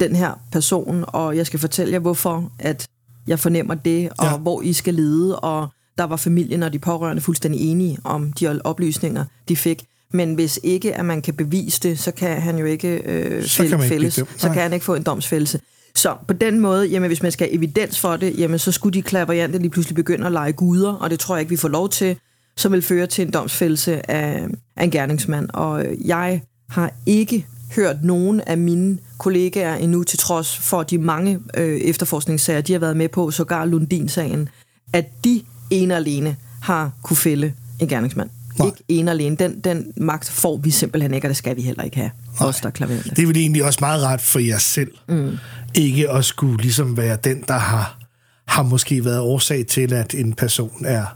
den 0.00 0.16
her 0.16 0.40
person, 0.52 1.04
og 1.08 1.36
jeg 1.36 1.46
skal 1.46 1.60
fortælle 1.60 1.92
jer, 1.92 1.98
hvorfor 1.98 2.52
at 2.58 2.88
jeg 3.26 3.38
fornemmer 3.38 3.74
det, 3.74 4.08
og 4.18 4.26
ja. 4.26 4.36
hvor 4.36 4.62
I 4.62 4.72
skal 4.72 4.94
lede, 4.94 5.38
og 5.38 5.68
der 5.98 6.04
var 6.04 6.16
familien 6.16 6.62
og 6.62 6.72
de 6.72 6.78
pårørende 6.78 7.22
fuldstændig 7.22 7.70
enige 7.70 7.98
om 8.04 8.32
de 8.32 8.60
oplysninger, 8.64 9.24
de 9.48 9.56
fik. 9.56 9.84
Men 10.12 10.34
hvis 10.34 10.60
ikke, 10.62 10.94
at 10.94 11.04
man 11.04 11.22
kan 11.22 11.34
bevise 11.34 11.80
det, 11.82 11.98
så 11.98 12.10
kan 12.10 12.42
han 12.42 12.58
jo 12.58 12.64
ikke 12.64 12.88
øh, 13.04 13.44
så 13.44 13.56
fælde, 13.56 13.70
kan 13.70 13.88
fælles. 13.88 14.14
Så 14.14 14.48
kan 14.48 14.62
han 14.62 14.72
ikke 14.72 14.84
få 14.84 14.94
en 14.94 15.02
domsfældelse. 15.02 15.60
Så 15.94 16.16
på 16.28 16.32
den 16.32 16.60
måde, 16.60 16.86
jamen, 16.86 17.06
hvis 17.06 17.22
man 17.22 17.32
skal 17.32 17.46
have 17.46 17.54
evidens 17.54 18.00
for 18.00 18.16
det, 18.16 18.38
jamen, 18.38 18.58
så 18.58 18.72
skulle 18.72 18.94
de 18.94 19.02
klaverjante 19.02 19.58
lige 19.58 19.70
pludselig 19.70 19.96
begynde 19.96 20.26
at 20.26 20.32
lege 20.32 20.52
guder, 20.52 20.92
og 20.92 21.10
det 21.10 21.20
tror 21.20 21.36
jeg 21.36 21.40
ikke, 21.40 21.50
vi 21.50 21.56
får 21.56 21.68
lov 21.68 21.88
til, 21.88 22.16
som 22.56 22.72
vil 22.72 22.82
føre 22.82 23.06
til 23.06 23.26
en 23.26 23.30
domsfældelse 23.30 24.10
af, 24.10 24.46
af 24.76 24.84
en 24.84 24.90
gerningsmand. 24.90 25.48
Og 25.52 25.84
jeg 26.04 26.40
har 26.68 26.92
ikke 27.06 27.46
hørt 27.76 28.04
nogen 28.04 28.40
af 28.40 28.58
mine 28.58 28.98
kollegaer 29.18 29.74
endnu, 29.74 30.02
til 30.02 30.18
trods 30.18 30.58
for 30.58 30.82
de 30.82 30.98
mange 30.98 31.38
øh, 31.56 31.80
efterforskningssager, 31.80 32.60
de 32.60 32.72
har 32.72 32.80
været 32.80 32.96
med 32.96 33.08
på, 33.08 33.30
sågar 33.30 33.64
Lundin-sagen, 33.64 34.48
at 34.92 35.24
de 35.24 35.42
ene 35.70 35.96
alene 35.96 36.36
har 36.62 36.92
kunne 37.02 37.16
fælde 37.16 37.52
en 37.80 37.88
gerningsmand. 37.88 38.30
Nej. 38.58 38.66
Ikke 38.66 38.82
ene 38.88 39.10
alene. 39.10 39.36
Den, 39.36 39.60
den 39.60 39.92
magt 39.96 40.28
får 40.28 40.56
vi 40.56 40.70
simpelthen 40.70 41.14
ikke, 41.14 41.26
og 41.26 41.28
det 41.28 41.36
skal 41.36 41.56
vi 41.56 41.62
heller 41.62 41.82
ikke 41.82 41.96
have. 41.96 42.10
Nej. 42.40 42.48
Os, 42.48 42.60
der 42.60 42.70
Det 42.70 43.18
er 43.18 43.26
vel 43.26 43.36
egentlig 43.36 43.64
også 43.64 43.78
meget 43.82 44.02
ret 44.02 44.20
for 44.20 44.38
jer 44.38 44.58
selv. 44.58 44.90
Mm. 45.08 45.36
Ikke 45.74 46.10
at 46.10 46.24
skulle 46.24 46.56
ligesom 46.56 46.96
være 46.96 47.18
den, 47.24 47.44
der 47.48 47.58
har, 47.58 47.98
har 48.46 48.62
måske 48.62 49.04
været 49.04 49.20
årsag 49.20 49.66
til, 49.66 49.92
at 49.92 50.14
en 50.14 50.32
person 50.32 50.84
er 50.84 51.06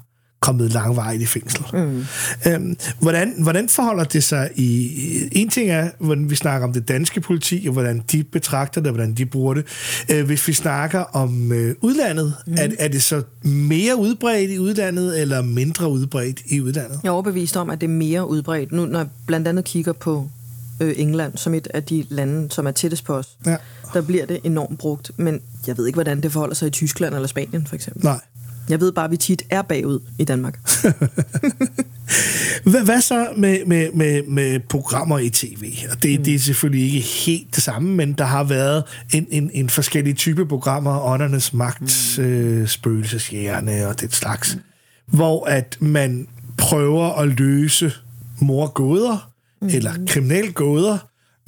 kommet 0.40 0.72
langvejt 0.72 1.20
i 1.20 1.26
fængsel. 1.26 1.64
Mm. 1.72 2.04
Øhm, 2.46 2.76
hvordan, 2.98 3.34
hvordan 3.42 3.68
forholder 3.68 4.04
det 4.04 4.24
sig 4.24 4.50
i... 4.56 5.28
En 5.32 5.48
ting 5.48 5.70
er, 5.70 5.90
hvordan 5.98 6.30
vi 6.30 6.34
snakker 6.34 6.66
om 6.66 6.72
det 6.72 6.88
danske 6.88 7.20
politi, 7.20 7.64
og 7.66 7.72
hvordan 7.72 8.02
de 8.12 8.24
betragter 8.24 8.80
det, 8.80 8.88
og 8.88 8.94
hvordan 8.94 9.14
de 9.14 9.26
bruger 9.26 9.54
det. 9.54 9.64
Øh, 10.10 10.26
hvis 10.26 10.48
vi 10.48 10.52
snakker 10.52 10.98
om 10.98 11.52
øh, 11.52 11.74
udlandet, 11.80 12.34
mm. 12.46 12.52
er, 12.58 12.68
er 12.78 12.88
det 12.88 13.02
så 13.02 13.22
mere 13.42 13.96
udbredt 13.96 14.50
i 14.50 14.58
udlandet, 14.58 15.20
eller 15.20 15.42
mindre 15.42 15.90
udbredt 15.90 16.40
i 16.46 16.60
udlandet? 16.60 17.00
Jeg 17.02 17.08
er 17.08 17.12
overbevist 17.12 17.56
om, 17.56 17.70
at 17.70 17.80
det 17.80 17.86
er 17.86 17.90
mere 17.90 18.28
udbredt. 18.28 18.72
Nu, 18.72 18.86
når 18.86 18.98
jeg 18.98 19.08
blandt 19.26 19.48
andet 19.48 19.64
kigger 19.64 19.92
på 19.92 20.28
øh, 20.80 20.94
England 20.96 21.36
som 21.36 21.54
et 21.54 21.68
af 21.74 21.82
de 21.84 22.06
lande, 22.08 22.50
som 22.50 22.66
er 22.66 22.70
tættest 22.70 23.04
på 23.04 23.14
os. 23.14 23.28
Ja. 23.46 23.56
Der 23.94 24.00
bliver 24.00 24.26
det 24.26 24.40
enormt 24.44 24.78
brugt, 24.78 25.10
men 25.16 25.40
jeg 25.66 25.78
ved 25.78 25.86
ikke, 25.86 25.96
hvordan 25.96 26.20
det 26.20 26.32
forholder 26.32 26.54
sig 26.54 26.66
i 26.66 26.70
Tyskland 26.70 27.14
eller 27.14 27.28
Spanien 27.28 27.66
for 27.66 27.74
eksempel. 27.74 28.04
Nej. 28.04 28.20
Jeg 28.70 28.80
ved 28.80 28.92
bare, 28.92 29.04
at 29.04 29.10
vi 29.10 29.16
tit 29.16 29.42
er 29.50 29.62
bagud 29.62 30.00
i 30.18 30.24
Danmark. 30.24 30.58
Hvad, 32.64 32.84
hvad 32.84 33.00
så 33.00 33.28
med, 33.36 33.64
med, 33.66 33.92
med, 33.92 34.22
med 34.22 34.60
programmer 34.60 35.18
i 35.18 35.30
tv? 35.30 35.72
Og 35.90 36.02
det, 36.02 36.18
mm. 36.18 36.24
det 36.24 36.34
er 36.34 36.38
selvfølgelig 36.38 36.84
ikke 36.84 37.00
helt 37.08 37.54
det 37.54 37.62
samme, 37.62 37.94
men 37.96 38.12
der 38.12 38.24
har 38.24 38.44
været 38.44 38.84
en, 39.12 39.26
en, 39.30 39.50
en 39.54 39.68
forskellig 39.68 40.16
type 40.16 40.46
programmer, 40.46 41.00
Åndernes 41.04 41.52
Magt, 41.52 42.14
mm. 42.18 42.24
øh, 42.24 42.68
Spøgelseshjerne 42.68 43.86
og 43.88 44.00
det 44.00 44.14
slags, 44.14 44.54
mm. 44.54 44.60
hvor 45.06 45.46
at 45.46 45.76
man 45.80 46.28
prøver 46.58 47.12
at 47.12 47.28
løse 47.28 47.92
morgåder 48.40 49.30
mm. 49.62 49.68
eller 49.68 49.92
kriminalgåder 50.06 50.98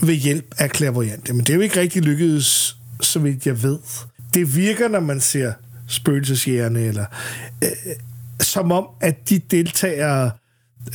ved 0.03 0.15
hjælp 0.15 0.55
af 0.59 0.71
klaverjante. 0.71 1.33
Men 1.33 1.41
det 1.41 1.51
er 1.51 1.55
jo 1.55 1.61
ikke 1.61 1.81
rigtig 1.81 2.03
lykkedes, 2.03 2.77
så 3.01 3.19
vidt 3.19 3.47
jeg 3.47 3.63
ved. 3.63 3.79
Det 4.35 4.57
virker, 4.57 4.89
når 4.89 5.01
man 5.01 5.21
ser 5.21 5.53
spøgelseshjerne, 5.93 6.81
eller 6.81 7.05
øh, 7.65 7.71
som 8.41 8.73
om, 8.73 8.87
at 9.01 9.29
de 9.29 9.39
deltagere, 9.39 10.31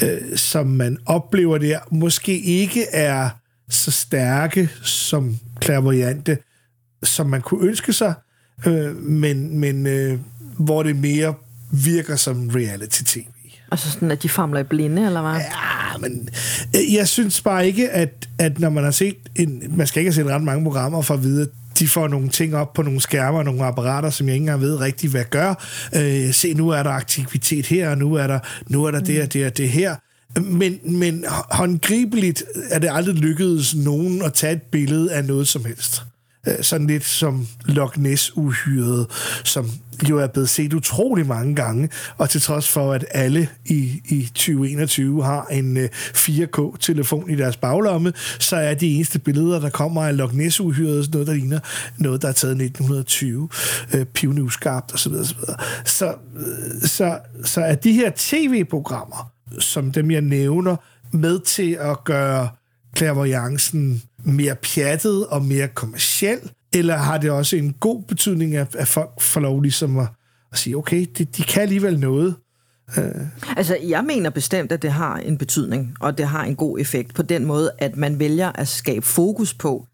øh, 0.03 0.37
som 0.37 0.67
man 0.67 0.97
oplever 1.05 1.57
der, 1.57 1.79
måske 1.91 2.39
ikke 2.39 2.85
er 2.93 3.29
så 3.69 3.91
stærke 3.91 4.69
som 4.83 5.37
klaverjante, 5.59 6.37
som 7.03 7.29
man 7.29 7.41
kunne 7.41 7.67
ønske 7.67 7.93
sig, 7.93 8.13
øh, 8.65 8.95
men, 8.95 9.59
men 9.59 9.87
øh, 9.87 10.19
hvor 10.57 10.83
det 10.83 10.95
mere 10.95 11.33
virker 11.71 12.15
som 12.15 12.49
reality-tv. 12.49 13.25
Altså 13.71 13.91
sådan, 13.91 14.11
at 14.11 14.23
de 14.23 14.29
famler 14.29 14.59
i 14.59 14.63
blinde, 14.63 15.05
eller 15.05 15.21
hvad? 15.21 15.41
Ja, 15.41 15.97
men 15.99 16.29
øh, 16.75 16.93
jeg 16.93 17.07
synes 17.07 17.41
bare 17.41 17.67
ikke, 17.67 17.89
at, 17.89 18.29
at 18.39 18.59
når 18.59 18.69
man 18.69 18.83
har 18.83 18.91
set... 18.91 19.17
En, 19.35 19.63
man 19.77 19.87
skal 19.87 19.99
ikke 19.99 20.11
have 20.11 20.25
set 20.25 20.33
ret 20.35 20.43
mange 20.43 20.63
programmer 20.63 21.01
for 21.01 21.13
at 21.13 21.23
vide, 21.23 21.41
at 21.41 21.49
de 21.79 21.87
får 21.87 22.07
nogle 22.07 22.29
ting 22.29 22.55
op 22.55 22.73
på 22.73 22.81
nogle 22.81 23.01
skærmer, 23.01 23.43
nogle 23.43 23.65
apparater, 23.65 24.09
som 24.09 24.27
jeg 24.27 24.33
ikke 24.33 24.43
engang 24.43 24.61
ved 24.61 24.79
rigtig, 24.79 25.09
hvad 25.09 25.23
gør. 25.29 25.65
Øh, 25.95 26.33
se, 26.33 26.53
nu 26.53 26.69
er 26.69 26.83
der 26.83 26.89
aktivitet 26.89 27.65
her, 27.67 27.89
og 27.89 27.97
nu 27.97 28.13
er 28.13 28.27
der, 28.27 28.39
nu 28.67 28.83
er 28.83 28.91
der 28.91 28.99
mm. 28.99 29.05
det 29.05 29.21
og 29.21 29.33
det 29.33 29.45
og 29.45 29.57
det 29.57 29.69
her. 29.69 29.95
Men, 30.41 30.79
men 30.83 31.25
håndgribeligt 31.51 32.43
er 32.69 32.79
det 32.79 32.89
aldrig 32.91 33.15
lykkedes 33.15 33.75
nogen 33.75 34.21
at 34.21 34.33
tage 34.33 34.53
et 34.53 34.61
billede 34.61 35.13
af 35.13 35.25
noget 35.25 35.47
som 35.47 35.65
helst. 35.65 36.03
Øh, 36.47 36.63
sådan 36.63 36.87
lidt 36.87 37.05
som 37.05 37.47
Loch 37.65 37.99
Ness-uhyret, 37.99 39.05
som 39.43 39.69
jo 40.09 40.17
er 40.17 40.27
blevet 40.27 40.49
set 40.49 40.73
utrolig 40.73 41.27
mange 41.27 41.55
gange, 41.55 41.89
og 42.17 42.29
til 42.29 42.41
trods 42.41 42.69
for, 42.69 42.93
at 42.93 43.05
alle 43.11 43.49
i, 43.65 44.01
i 44.05 44.29
2021 44.35 45.23
har 45.23 45.45
en 45.45 45.77
øh, 45.77 45.89
4K-telefon 45.93 47.29
i 47.29 47.35
deres 47.35 47.57
baglomme, 47.57 48.13
så 48.39 48.55
er 48.55 48.73
de 48.73 48.87
eneste 48.87 49.19
billeder, 49.19 49.59
der 49.59 49.69
kommer 49.69 50.03
af 50.03 50.17
Loch 50.17 50.33
Ness-uhyret, 50.33 51.09
noget, 51.13 51.27
der 51.27 51.33
ligner 51.33 51.59
noget, 51.97 52.21
der 52.21 52.27
er 52.27 52.31
taget 52.31 52.51
1920, 52.51 53.49
øh, 53.93 54.05
pivnivskarpt 54.05 54.93
osv. 54.93 55.13
Så, 55.13 55.35
så, 55.85 56.07
øh, 56.35 56.81
så, 56.81 57.19
så 57.43 57.61
er 57.61 57.75
de 57.75 57.93
her 57.93 58.11
tv-programmer, 58.15 59.31
som 59.59 59.91
dem 59.91 60.11
jeg 60.11 60.21
nævner, 60.21 60.75
med 61.11 61.39
til 61.39 61.77
at 61.79 62.03
gøre 62.03 62.49
clairvoyancen 62.97 64.01
mere 64.23 64.55
pjattet 64.55 65.27
og 65.27 65.45
mere 65.45 65.67
kommersiel, 65.67 66.39
eller 66.73 66.97
har 66.97 67.17
det 67.17 67.31
også 67.31 67.55
en 67.55 67.73
god 67.73 68.03
betydning, 68.03 68.55
at, 68.55 68.75
at 68.75 68.87
folk 68.87 69.21
får 69.21 69.41
lov 69.41 69.61
ligesom 69.61 69.97
at, 69.97 70.07
at 70.51 70.57
sige, 70.57 70.77
okay, 70.77 71.05
de, 71.17 71.25
de 71.25 71.43
kan 71.43 71.61
alligevel 71.61 71.99
noget? 71.99 72.35
Øh. 72.97 73.03
Altså, 73.57 73.77
jeg 73.87 74.03
mener 74.03 74.29
bestemt, 74.29 74.71
at 74.71 74.81
det 74.81 74.91
har 74.91 75.17
en 75.17 75.37
betydning, 75.37 75.95
og 75.99 76.17
det 76.17 76.27
har 76.27 76.43
en 76.43 76.55
god 76.55 76.79
effekt 76.79 77.13
på 77.13 77.21
den 77.21 77.45
måde, 77.45 77.71
at 77.77 77.97
man 77.97 78.19
vælger 78.19 78.51
at 78.55 78.67
skabe 78.67 79.05
fokus 79.05 79.53
på, 79.53 79.87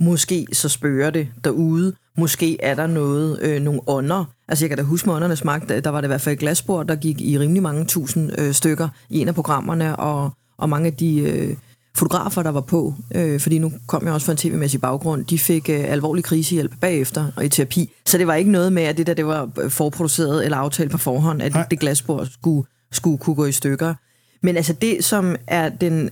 måske 0.00 0.46
så 0.52 0.68
spørger 0.68 1.10
det 1.10 1.28
derude, 1.44 1.94
måske 2.18 2.62
er 2.62 2.74
der 2.74 2.86
noget, 2.86 3.38
øh, 3.42 3.62
nogle 3.62 3.80
ånder. 3.86 4.24
Altså, 4.48 4.64
jeg 4.64 4.70
kan 4.70 4.78
da 4.78 4.84
huske 4.84 5.08
med 5.08 5.14
åndernes 5.14 5.44
magt, 5.44 5.68
der 5.68 5.90
var 5.90 6.00
det 6.00 6.06
i 6.06 6.12
hvert 6.12 6.20
fald 6.20 6.32
et 6.32 6.38
glasbord, 6.38 6.86
der 6.86 6.96
gik 6.96 7.20
i 7.20 7.38
rimelig 7.38 7.62
mange 7.62 7.84
tusind 7.84 8.40
øh, 8.40 8.54
stykker 8.54 8.88
i 9.10 9.20
en 9.20 9.28
af 9.28 9.34
programmerne, 9.34 9.96
og, 9.96 10.30
og 10.58 10.68
mange 10.68 10.86
af 10.86 10.92
de... 10.92 11.20
Øh, 11.20 11.56
fotografer, 11.94 12.42
der 12.42 12.50
var 12.50 12.60
på, 12.60 12.94
øh, 13.14 13.40
fordi 13.40 13.58
nu 13.58 13.72
kom 13.86 14.04
jeg 14.04 14.12
også 14.12 14.24
fra 14.24 14.32
en 14.32 14.36
tv-mæssig 14.36 14.80
baggrund, 14.80 15.24
de 15.24 15.38
fik 15.38 15.68
øh, 15.68 15.92
alvorlig 15.92 16.24
krisehjælp 16.24 16.72
bagefter 16.80 17.32
og 17.36 17.44
i 17.44 17.48
terapi. 17.48 17.92
Så 18.06 18.18
det 18.18 18.26
var 18.26 18.34
ikke 18.34 18.50
noget 18.50 18.72
med, 18.72 18.82
at 18.82 18.96
det 18.96 19.06
der 19.06 19.14
det 19.14 19.26
var 19.26 19.50
forproduceret 19.68 20.44
eller 20.44 20.56
aftalt 20.56 20.90
på 20.90 20.98
forhånd, 20.98 21.42
at 21.42 21.54
Nej. 21.54 21.66
det 21.70 21.80
glasbord 21.80 22.26
skulle, 22.26 22.66
skulle 22.92 23.18
kunne 23.18 23.36
gå 23.36 23.46
i 23.46 23.52
stykker. 23.52 23.94
Men 24.42 24.56
altså 24.56 24.72
det, 24.72 25.04
som 25.04 25.36
er 25.46 25.68
den 25.68 26.10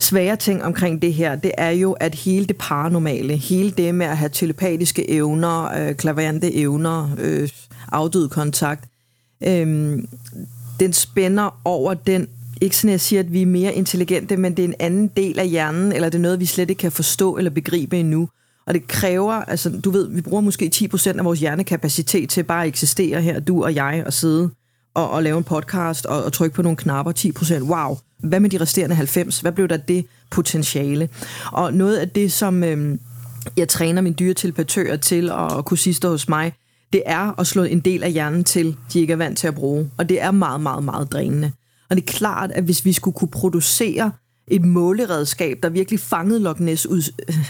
svære 0.00 0.36
ting 0.36 0.64
omkring 0.64 1.02
det 1.02 1.14
her, 1.14 1.36
det 1.36 1.52
er 1.58 1.70
jo, 1.70 1.92
at 1.92 2.14
hele 2.14 2.46
det 2.46 2.56
paranormale, 2.56 3.36
hele 3.36 3.70
det 3.70 3.94
med 3.94 4.06
at 4.06 4.16
have 4.16 4.28
telepatiske 4.28 5.10
evner, 5.10 5.64
øh, 5.64 5.94
klaverante 5.94 6.54
evner, 6.54 7.10
øh, 7.18 7.48
afdød 7.92 8.28
kontakt, 8.28 8.84
øh, 9.46 9.98
den 10.80 10.92
spænder 10.92 11.60
over 11.64 11.94
den 11.94 12.28
ikke 12.60 12.76
sådan, 12.76 12.88
at 12.88 12.92
jeg 12.92 13.00
siger, 13.00 13.20
at 13.20 13.32
vi 13.32 13.42
er 13.42 13.46
mere 13.46 13.74
intelligente, 13.74 14.36
men 14.36 14.56
det 14.56 14.64
er 14.64 14.68
en 14.68 14.74
anden 14.78 15.10
del 15.16 15.38
af 15.38 15.48
hjernen, 15.48 15.92
eller 15.92 16.08
det 16.08 16.18
er 16.18 16.22
noget, 16.22 16.40
vi 16.40 16.46
slet 16.46 16.70
ikke 16.70 16.80
kan 16.80 16.92
forstå 16.92 17.36
eller 17.36 17.50
begribe 17.50 17.98
endnu. 17.98 18.28
Og 18.66 18.74
det 18.74 18.88
kræver, 18.88 19.32
altså 19.32 19.70
du 19.84 19.90
ved, 19.90 20.08
vi 20.10 20.20
bruger 20.20 20.40
måske 20.40 20.70
10% 20.74 21.18
af 21.18 21.24
vores 21.24 21.40
hjernekapacitet 21.40 22.28
til 22.28 22.42
bare 22.42 22.62
at 22.62 22.68
eksistere 22.68 23.22
her, 23.22 23.40
du 23.40 23.64
og 23.64 23.74
jeg, 23.74 24.02
og 24.06 24.12
sidde 24.12 24.50
og, 24.94 25.10
og 25.10 25.22
lave 25.22 25.38
en 25.38 25.44
podcast 25.44 26.06
og, 26.06 26.24
og 26.24 26.32
trykke 26.32 26.56
på 26.56 26.62
nogle 26.62 26.76
knapper. 26.76 27.12
10%, 27.12 27.62
wow. 27.62 27.98
Hvad 28.18 28.40
med 28.40 28.50
de 28.50 28.60
resterende 28.60 28.94
90? 28.94 29.40
Hvad 29.40 29.52
blev 29.52 29.68
der 29.68 29.76
det 29.76 30.06
potentiale? 30.30 31.08
Og 31.52 31.74
noget 31.74 31.96
af 31.96 32.08
det, 32.08 32.32
som 32.32 32.64
øhm, 32.64 33.00
jeg 33.56 33.68
træner 33.68 34.02
mine 34.02 34.14
dyretilpatører 34.14 34.96
til, 34.96 35.30
at 35.30 35.50
kunne 35.50 35.62
kursister 35.62 36.08
hos 36.08 36.28
mig, 36.28 36.52
det 36.92 37.02
er 37.06 37.40
at 37.40 37.46
slå 37.46 37.62
en 37.62 37.80
del 37.80 38.02
af 38.02 38.12
hjernen 38.12 38.44
til, 38.44 38.76
de 38.92 39.00
ikke 39.00 39.12
er 39.12 39.16
vant 39.16 39.38
til 39.38 39.46
at 39.46 39.54
bruge. 39.54 39.90
Og 39.96 40.08
det 40.08 40.22
er 40.22 40.30
meget, 40.30 40.60
meget, 40.60 40.84
meget 40.84 41.12
drænende. 41.12 41.52
Og 41.90 41.96
det 41.96 42.02
er 42.02 42.12
klart, 42.12 42.50
at 42.52 42.64
hvis 42.64 42.84
vi 42.84 42.92
skulle 42.92 43.14
kunne 43.14 43.30
producere 43.30 44.12
et 44.46 44.64
måleredskab, 44.64 45.58
der 45.62 45.68
virkelig 45.68 46.00
fangede 46.00 46.40
Loch 46.40 46.60
Ness 46.60 46.86
øh, 46.90 47.02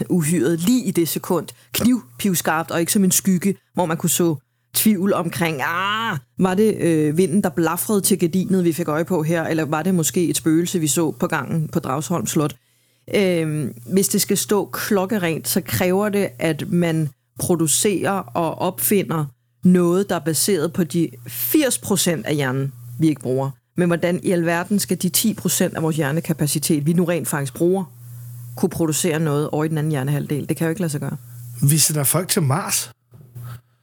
uhyret 0.09 0.59
lige 0.59 0.85
i 0.85 0.91
det 0.91 1.07
sekund, 1.07 1.47
knivpivskarpt 1.71 2.71
og 2.71 2.79
ikke 2.79 2.91
som 2.91 3.03
en 3.03 3.11
skygge, 3.11 3.55
hvor 3.73 3.85
man 3.85 3.97
kunne 3.97 4.09
så 4.09 4.35
tvivl 4.73 5.13
omkring, 5.13 5.61
ah, 5.65 6.17
var 6.39 6.53
det 6.53 6.75
øh, 6.75 7.17
vinden, 7.17 7.43
der 7.43 7.49
blafrede 7.49 8.01
til 8.01 8.19
gardinet, 8.19 8.63
vi 8.63 8.73
fik 8.73 8.87
øje 8.87 9.05
på 9.05 9.23
her, 9.23 9.43
eller 9.43 9.65
var 9.65 9.83
det 9.83 9.95
måske 9.95 10.29
et 10.29 10.37
spøgelse, 10.37 10.79
vi 10.79 10.87
så 10.87 11.11
på 11.11 11.27
gangen 11.27 11.67
på 11.67 11.79
Dragsholm 11.79 12.27
Slot? 12.27 12.55
Øh, 13.15 13.71
hvis 13.93 14.07
det 14.07 14.21
skal 14.21 14.37
stå 14.37 14.65
klokkerent, 14.65 15.47
så 15.47 15.61
kræver 15.61 16.09
det, 16.09 16.29
at 16.39 16.71
man 16.71 17.09
producerer 17.39 18.11
og 18.11 18.55
opfinder 18.55 19.25
noget, 19.63 20.09
der 20.09 20.15
er 20.15 20.19
baseret 20.19 20.73
på 20.73 20.83
de 20.83 21.09
80% 21.27 22.21
af 22.25 22.35
hjernen, 22.35 22.73
vi 22.99 23.07
ikke 23.07 23.21
bruger. 23.21 23.51
Men 23.79 23.89
hvordan 23.89 24.19
i 24.23 24.31
alverden 24.31 24.79
skal 24.79 24.97
de 24.97 25.11
10% 25.17 25.75
af 25.75 25.83
vores 25.83 25.95
hjernekapacitet, 25.95 26.85
vi 26.85 26.93
nu 26.93 27.03
rent 27.03 27.27
faktisk 27.27 27.53
bruger, 27.53 27.83
kunne 28.55 28.69
producere 28.69 29.19
noget 29.19 29.49
over 29.49 29.63
i 29.63 29.67
den 29.67 29.77
anden 29.77 29.91
hjernehalvdel? 29.91 30.49
Det 30.49 30.57
kan 30.57 30.65
jo 30.65 30.69
ikke 30.69 30.81
lade 30.81 30.91
sig 30.91 31.01
gøre. 31.01 31.17
Vi 31.69 31.77
sender 31.77 32.03
folk 32.03 32.27
til 32.27 32.41
Mars. 32.41 32.91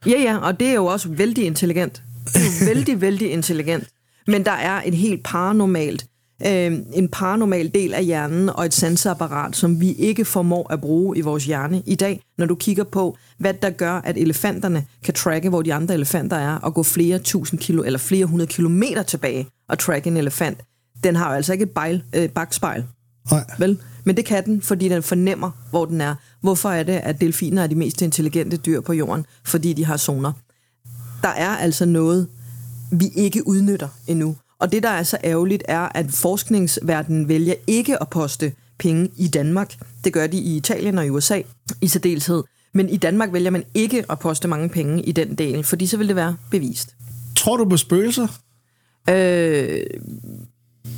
Ja, 0.05 0.21
ja, 0.21 0.37
og 0.37 0.59
det 0.59 0.67
er 0.67 0.73
jo 0.73 0.85
også 0.85 1.09
vældig 1.09 1.45
intelligent. 1.45 2.03
vældig, 2.67 3.01
vældig 3.01 3.31
intelligent. 3.31 3.87
Men 4.27 4.45
der 4.45 4.51
er 4.51 4.81
et 4.85 4.93
helt 4.93 5.23
paranormalt 5.23 6.05
øh, 6.45 6.79
en 6.93 7.09
paranormal 7.09 7.71
del 7.73 7.93
af 7.93 8.05
hjernen 8.05 8.49
og 8.49 8.65
et 8.65 8.73
sanseapparat, 8.73 9.55
som 9.55 9.81
vi 9.81 9.93
ikke 9.93 10.25
formår 10.25 10.73
at 10.73 10.81
bruge 10.81 11.17
i 11.17 11.21
vores 11.21 11.45
hjerne 11.45 11.83
i 11.85 11.95
dag, 11.95 12.21
når 12.37 12.45
du 12.45 12.55
kigger 12.55 12.83
på, 12.83 13.17
hvad 13.37 13.53
der 13.53 13.69
gør, 13.69 13.93
at 13.93 14.17
elefanterne 14.17 14.85
kan 15.03 15.13
tracke, 15.13 15.49
hvor 15.49 15.61
de 15.61 15.73
andre 15.73 15.93
elefanter 15.93 16.37
er, 16.37 16.55
og 16.55 16.73
gå 16.73 16.83
flere 16.83 17.19
tusind 17.19 17.59
kilo 17.59 17.83
eller 17.83 17.99
flere 17.99 18.25
hundrede 18.25 18.47
kilometer 18.47 19.03
tilbage 19.03 19.47
og 19.69 19.79
tracke 19.79 20.09
en 20.09 20.17
elefant. 20.17 20.57
Den 21.03 21.15
har 21.15 21.29
jo 21.29 21.35
altså 21.35 21.53
ikke 21.53 21.63
et 21.63 21.71
bejl, 21.71 22.03
øh, 22.15 22.29
bagspejl. 22.29 22.85
Nej. 23.31 23.45
Vel? 23.59 23.77
Men 24.03 24.17
det 24.17 24.25
kan 24.25 24.45
den, 24.45 24.61
fordi 24.61 24.89
den 24.89 25.03
fornemmer, 25.03 25.51
hvor 25.69 25.85
den 25.85 26.01
er. 26.01 26.15
Hvorfor 26.41 26.69
er 26.69 26.83
det, 26.83 26.93
at 26.93 27.21
delfiner 27.21 27.63
er 27.63 27.67
de 27.67 27.75
mest 27.75 28.01
intelligente 28.01 28.57
dyr 28.57 28.81
på 28.81 28.93
jorden? 28.93 29.25
Fordi 29.45 29.73
de 29.73 29.85
har 29.85 29.97
zoner. 29.97 30.31
Der 31.21 31.29
er 31.29 31.49
altså 31.49 31.85
noget, 31.85 32.27
vi 32.91 33.07
ikke 33.15 33.47
udnytter 33.47 33.87
endnu. 34.07 34.35
Og 34.59 34.71
det, 34.71 34.83
der 34.83 34.89
er 34.89 35.03
så 35.03 35.17
ærgerligt, 35.23 35.63
er, 35.67 35.89
at 35.95 36.11
forskningsverdenen 36.11 37.29
vælger 37.29 37.53
ikke 37.67 38.01
at 38.01 38.09
poste 38.09 38.53
penge 38.79 39.09
i 39.17 39.27
Danmark. 39.27 39.73
Det 40.03 40.13
gør 40.13 40.27
de 40.27 40.37
i 40.37 40.57
Italien 40.57 40.97
og 40.97 41.05
i 41.05 41.09
USA 41.09 41.41
i 41.81 41.87
særdeleshed. 41.87 42.43
Men 42.73 42.89
i 42.89 42.97
Danmark 42.97 43.33
vælger 43.33 43.51
man 43.51 43.63
ikke 43.73 44.05
at 44.09 44.19
poste 44.19 44.47
mange 44.47 44.69
penge 44.69 45.03
i 45.03 45.11
den 45.11 45.35
del, 45.35 45.63
fordi 45.63 45.87
så 45.87 45.97
vil 45.97 46.07
det 46.07 46.15
være 46.15 46.37
bevist. 46.51 46.95
Tror 47.35 47.57
du 47.57 47.69
på 47.69 47.77
spøgelser? 47.77 48.27
Øh, 49.09 49.83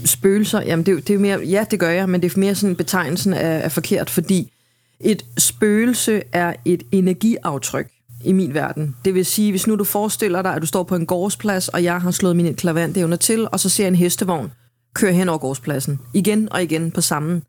spøgelser, 0.05 0.61
jamen 0.61 0.85
det, 0.85 1.07
det 1.07 1.15
er 1.15 1.19
mere, 1.19 1.39
ja 1.39 1.65
det 1.71 1.79
gør 1.79 1.89
jeg, 1.89 2.09
men 2.09 2.21
det 2.21 2.35
er 2.35 2.39
mere 2.39 2.55
sådan 2.55 2.75
betegnelsen 2.75 3.33
er, 3.33 3.37
er 3.39 3.69
forkert, 3.69 4.09
fordi 4.09 4.53
et 4.99 5.25
spøgelse 5.37 6.21
er 6.31 6.53
et 6.65 6.83
energiaftryk 6.91 7.91
i 8.25 8.31
min 8.31 8.53
verden. 8.53 8.95
Det 9.05 9.13
vil 9.13 9.25
sige, 9.25 9.51
hvis 9.51 9.67
nu 9.67 9.75
du 9.75 9.83
forestiller 9.83 10.41
dig, 10.41 10.53
at 10.53 10.61
du 10.61 10.67
står 10.67 10.83
på 10.83 10.95
en 10.95 11.05
gårdsplads, 11.05 11.67
og 11.67 11.83
jeg 11.83 12.01
har 12.01 12.11
slået 12.11 12.35
mine 12.35 12.53
klavandevner 12.53 13.17
til, 13.17 13.47
og 13.51 13.59
så 13.59 13.69
ser 13.69 13.83
jeg 13.83 13.87
en 13.87 13.95
hestevogn 13.95 14.51
køre 14.95 15.13
hen 15.13 15.29
over 15.29 15.37
gårdspladsen. 15.37 15.99
Igen 16.13 16.51
og 16.51 16.63
igen 16.63 16.91
på 16.91 17.01
samme 17.01 17.41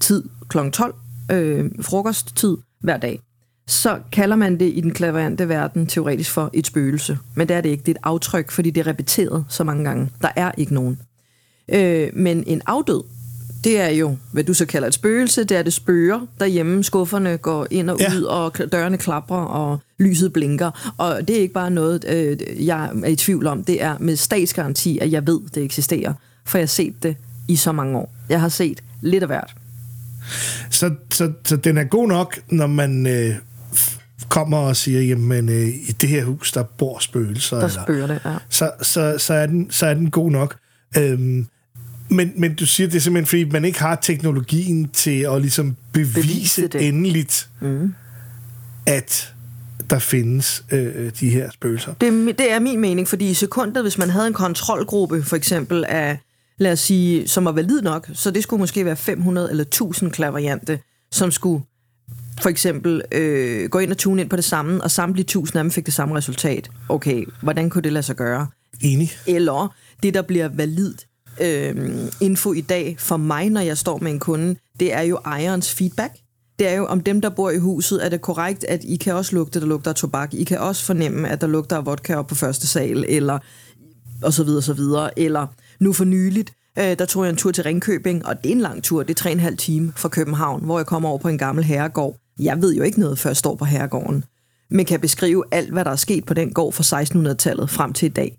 tid 0.00 0.24
kl. 0.48 0.58
12, 0.72 0.94
øh, 1.32 1.70
frokosttid 1.80 2.56
hver 2.80 2.96
dag, 2.96 3.20
så 3.66 3.98
kalder 4.12 4.36
man 4.36 4.60
det 4.60 4.72
i 4.74 4.80
den 4.80 4.94
klaverante 4.94 5.48
verden 5.48 5.86
teoretisk 5.86 6.30
for 6.30 6.50
et 6.52 6.66
spøgelse. 6.66 7.18
Men 7.36 7.48
det 7.48 7.56
er 7.56 7.60
det 7.60 7.68
ikke. 7.68 7.80
Det 7.80 7.88
er 7.88 7.94
et 7.94 8.02
aftryk, 8.02 8.50
fordi 8.50 8.70
det 8.70 8.80
er 8.80 8.86
repeteret 8.86 9.44
så 9.48 9.64
mange 9.64 9.84
gange. 9.84 10.10
Der 10.22 10.28
er 10.36 10.52
ikke 10.58 10.74
nogen. 10.74 10.98
Øh, 11.68 12.10
men 12.14 12.44
en 12.46 12.62
afdød, 12.66 13.02
det 13.64 13.80
er 13.80 13.88
jo, 13.88 14.16
hvad 14.32 14.44
du 14.44 14.54
så 14.54 14.66
kalder 14.66 14.88
et 14.88 14.94
spøgelse, 14.94 15.44
det 15.44 15.56
er 15.56 15.62
det 15.62 15.72
spørger 15.72 16.20
derhjemme, 16.40 16.84
skufferne 16.84 17.36
går 17.36 17.66
ind 17.70 17.90
og 17.90 17.96
ud, 17.96 18.22
ja. 18.22 18.34
og 18.34 18.72
dørene 18.72 18.98
klapper, 18.98 19.36
og 19.36 19.78
lyset 19.98 20.32
blinker. 20.32 20.94
Og 20.98 21.28
det 21.28 21.36
er 21.36 21.40
ikke 21.40 21.54
bare 21.54 21.70
noget, 21.70 22.04
øh, 22.08 22.66
jeg 22.66 22.90
er 23.04 23.08
i 23.08 23.16
tvivl 23.16 23.46
om. 23.46 23.64
Det 23.64 23.82
er 23.82 23.96
med 24.00 24.16
statsgaranti, 24.16 24.98
at 24.98 25.12
jeg 25.12 25.26
ved, 25.26 25.40
det 25.54 25.62
eksisterer. 25.62 26.12
For 26.46 26.58
jeg 26.58 26.62
har 26.62 26.66
set 26.66 27.02
det 27.02 27.16
i 27.48 27.56
så 27.56 27.72
mange 27.72 27.98
år. 27.98 28.14
Jeg 28.28 28.40
har 28.40 28.48
set 28.48 28.82
lidt 29.00 29.22
af 29.22 29.28
hvert. 29.28 29.54
Så, 30.70 30.94
så, 31.10 31.32
så 31.44 31.56
den 31.56 31.78
er 31.78 31.84
god 31.84 32.08
nok, 32.08 32.38
når 32.48 32.66
man 32.66 33.06
øh, 33.06 33.34
kommer 34.28 34.58
og 34.58 34.76
siger, 34.76 35.00
jamen 35.00 35.48
øh, 35.48 35.66
i 35.66 35.92
det 36.00 36.08
her 36.08 36.24
hus, 36.24 36.52
der 36.52 36.62
bor 36.62 36.98
spøgelser. 36.98 37.60
Der 37.60 37.68
spørger 37.68 38.06
det, 38.06 38.20
ja. 38.24 38.34
Så, 38.50 38.70
så, 38.82 39.14
så, 39.18 39.34
er 39.34 39.46
den, 39.46 39.70
så 39.70 39.86
er 39.86 39.94
den 39.94 40.10
god 40.10 40.30
nok. 40.30 40.56
Øhm, 40.98 41.46
men, 42.14 42.32
men 42.36 42.54
du 42.54 42.66
siger, 42.66 42.86
det 42.86 42.96
er 42.96 43.00
simpelthen, 43.00 43.26
fordi 43.26 43.44
man 43.44 43.64
ikke 43.64 43.78
har 43.78 43.94
teknologien 43.94 44.88
til 44.88 45.20
at 45.20 45.40
ligesom 45.40 45.76
bevise, 45.92 46.14
bevise 46.14 46.68
det. 46.68 46.88
endeligt, 46.88 47.48
mm. 47.60 47.94
at 48.86 49.34
der 49.90 49.98
findes 49.98 50.64
øh, 50.70 51.10
de 51.20 51.30
her 51.30 51.50
spøgelser. 51.50 51.94
Det, 52.00 52.38
det 52.38 52.52
er 52.52 52.58
min 52.58 52.80
mening, 52.80 53.08
fordi 53.08 53.30
i 53.30 53.34
sekundet, 53.34 53.82
hvis 53.82 53.98
man 53.98 54.10
havde 54.10 54.26
en 54.26 54.32
kontrolgruppe, 54.32 55.22
for 55.22 55.36
eksempel 55.36 55.84
af, 55.88 56.18
lad 56.58 56.72
os 56.72 56.80
sige, 56.80 57.28
som 57.28 57.44
var 57.44 57.52
valid 57.52 57.82
nok, 57.82 58.10
så 58.12 58.30
det 58.30 58.42
skulle 58.42 58.60
måske 58.60 58.84
være 58.84 58.96
500 58.96 59.50
eller 59.50 59.64
1000 59.64 60.10
klaveriante, 60.10 60.78
som 61.12 61.30
skulle 61.30 61.64
for 62.40 62.48
eksempel 62.48 63.02
øh, 63.12 63.68
gå 63.68 63.78
ind 63.78 63.90
og 63.90 63.98
tune 63.98 64.22
ind 64.22 64.30
på 64.30 64.36
det 64.36 64.44
samme, 64.44 64.82
og 64.82 64.90
samtlige 64.90 65.24
1000 65.24 65.58
af 65.58 65.64
dem 65.64 65.70
fik 65.70 65.86
det 65.86 65.94
samme 65.94 66.14
resultat. 66.14 66.70
Okay, 66.88 67.24
hvordan 67.42 67.70
kunne 67.70 67.82
det 67.82 67.92
lade 67.92 68.02
sig 68.02 68.16
gøre? 68.16 68.46
Enig. 68.80 69.12
Eller 69.26 69.74
det, 70.02 70.14
der 70.14 70.22
bliver 70.22 70.48
validt 70.48 71.06
øh, 71.40 71.90
info 72.20 72.52
i 72.52 72.60
dag 72.60 72.96
for 72.98 73.16
mig, 73.16 73.50
når 73.50 73.60
jeg 73.60 73.78
står 73.78 73.98
med 73.98 74.12
en 74.12 74.18
kunde, 74.18 74.56
det 74.80 74.92
er 74.92 75.02
jo 75.02 75.18
ejerens 75.24 75.74
feedback. 75.74 76.12
Det 76.58 76.68
er 76.68 76.74
jo 76.74 76.86
om 76.86 77.00
dem, 77.00 77.20
der 77.20 77.28
bor 77.28 77.50
i 77.50 77.58
huset, 77.58 78.04
er 78.04 78.08
det 78.08 78.20
korrekt, 78.20 78.64
at 78.64 78.84
I 78.84 78.96
kan 78.96 79.14
også 79.14 79.34
lugte, 79.34 79.60
der 79.60 79.66
lugter 79.66 79.90
af 79.90 79.94
tobak. 79.94 80.34
I 80.34 80.44
kan 80.44 80.58
også 80.58 80.84
fornemme, 80.84 81.28
at 81.28 81.40
der 81.40 81.46
lugter 81.46 81.76
af 81.76 81.86
vodka 81.86 82.14
op 82.14 82.26
på 82.26 82.34
første 82.34 82.66
sal, 82.66 83.04
eller 83.08 83.38
og 84.22 84.32
så 84.32 84.44
videre, 84.44 84.62
så 84.62 84.72
videre. 84.72 85.18
Eller 85.18 85.46
nu 85.80 85.92
for 85.92 86.04
nyligt, 86.04 86.52
øh, 86.78 86.98
der 86.98 87.04
tog 87.04 87.24
jeg 87.24 87.30
en 87.30 87.36
tur 87.36 87.50
til 87.50 87.64
Ringkøbing, 87.64 88.26
og 88.26 88.42
det 88.42 88.50
er 88.50 88.54
en 88.54 88.60
lang 88.60 88.82
tur, 88.82 89.02
det 89.02 89.10
er 89.10 89.14
tre 89.14 89.32
en 89.32 89.40
halv 89.40 89.56
time 89.56 89.92
fra 89.96 90.08
København, 90.08 90.64
hvor 90.64 90.78
jeg 90.78 90.86
kommer 90.86 91.08
over 91.08 91.18
på 91.18 91.28
en 91.28 91.38
gammel 91.38 91.64
herregård. 91.64 92.16
Jeg 92.40 92.62
ved 92.62 92.74
jo 92.74 92.82
ikke 92.82 93.00
noget, 93.00 93.18
før 93.18 93.30
jeg 93.30 93.36
står 93.36 93.54
på 93.54 93.64
herregården, 93.64 94.24
men 94.70 94.86
kan 94.86 95.00
beskrive 95.00 95.44
alt, 95.50 95.70
hvad 95.70 95.84
der 95.84 95.90
er 95.90 95.96
sket 95.96 96.24
på 96.24 96.34
den 96.34 96.52
gård 96.52 96.72
fra 96.72 97.02
1600-tallet 97.02 97.70
frem 97.70 97.92
til 97.92 98.06
i 98.06 98.12
dag. 98.12 98.38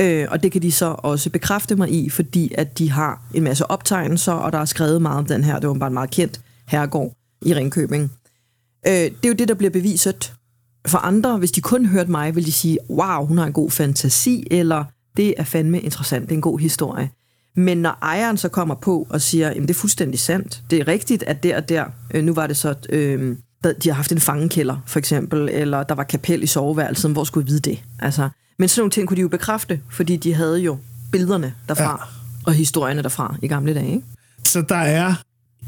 Øh, 0.00 0.26
og 0.30 0.42
det 0.42 0.52
kan 0.52 0.62
de 0.62 0.72
så 0.72 0.94
også 0.98 1.30
bekræfte 1.30 1.76
mig 1.76 1.90
i, 1.92 2.10
fordi 2.10 2.54
at 2.58 2.78
de 2.78 2.90
har 2.90 3.22
en 3.34 3.42
masse 3.42 3.70
optegnelser, 3.70 4.32
og 4.32 4.52
der 4.52 4.58
er 4.58 4.64
skrevet 4.64 5.02
meget 5.02 5.18
om 5.18 5.26
den 5.26 5.44
her. 5.44 5.58
Det 5.58 5.68
var 5.68 5.74
bare 5.74 5.86
en 5.86 5.94
meget 5.94 6.10
kendt 6.10 6.40
herregård 6.68 7.12
i 7.42 7.54
Ringkøbing. 7.54 8.12
Øh, 8.86 8.92
det 8.92 9.24
er 9.24 9.28
jo 9.28 9.34
det, 9.34 9.48
der 9.48 9.54
bliver 9.54 9.70
beviset. 9.70 10.32
For 10.86 10.98
andre, 10.98 11.38
hvis 11.38 11.52
de 11.52 11.60
kun 11.60 11.86
hørte 11.86 12.10
mig, 12.10 12.34
vil 12.34 12.46
de 12.46 12.52
sige, 12.52 12.78
wow, 12.90 13.26
hun 13.26 13.38
har 13.38 13.46
en 13.46 13.52
god 13.52 13.70
fantasi, 13.70 14.46
eller 14.50 14.84
det 15.16 15.34
er 15.36 15.44
fandme 15.44 15.80
interessant, 15.80 16.24
det 16.24 16.32
er 16.32 16.36
en 16.36 16.42
god 16.42 16.58
historie. 16.58 17.10
Men 17.56 17.78
når 17.78 17.98
ejeren 18.02 18.36
så 18.36 18.48
kommer 18.48 18.74
på 18.74 19.06
og 19.10 19.20
siger, 19.20 19.50
at 19.50 19.56
det 19.56 19.70
er 19.70 19.74
fuldstændig 19.74 20.20
sandt, 20.20 20.62
det 20.70 20.80
er 20.80 20.88
rigtigt, 20.88 21.22
at 21.22 21.42
der 21.42 21.56
og 21.56 21.68
der, 21.68 21.84
øh, 22.14 22.24
nu 22.24 22.34
var 22.34 22.46
det 22.46 22.56
så, 22.56 22.74
øh, 22.88 23.36
de 23.64 23.88
har 23.88 23.92
haft 23.92 24.12
en 24.12 24.20
fangekælder, 24.20 24.76
for 24.86 24.98
eksempel, 24.98 25.48
eller 25.52 25.82
der 25.82 25.94
var 25.94 26.04
kapel 26.04 26.42
i 26.42 26.46
soveværelset, 26.46 27.10
hvor 27.10 27.24
skulle 27.24 27.46
vi 27.46 27.50
vide 27.50 27.70
det? 27.70 27.82
Altså, 27.98 28.28
men 28.58 28.68
sådan 28.68 28.80
nogle 28.80 28.90
ting 28.90 29.08
kunne 29.08 29.16
de 29.16 29.22
jo 29.22 29.28
bekræfte, 29.28 29.80
fordi 29.90 30.16
de 30.16 30.34
havde 30.34 30.58
jo 30.58 30.78
billederne 31.12 31.54
derfra, 31.68 31.82
ja. 31.82 32.46
og 32.46 32.54
historierne 32.54 33.02
derfra 33.02 33.36
i 33.42 33.48
gamle 33.48 33.74
dage. 33.74 33.86
Ikke? 33.86 34.06
Så 34.44 34.62
der 34.62 34.76
er 34.76 35.14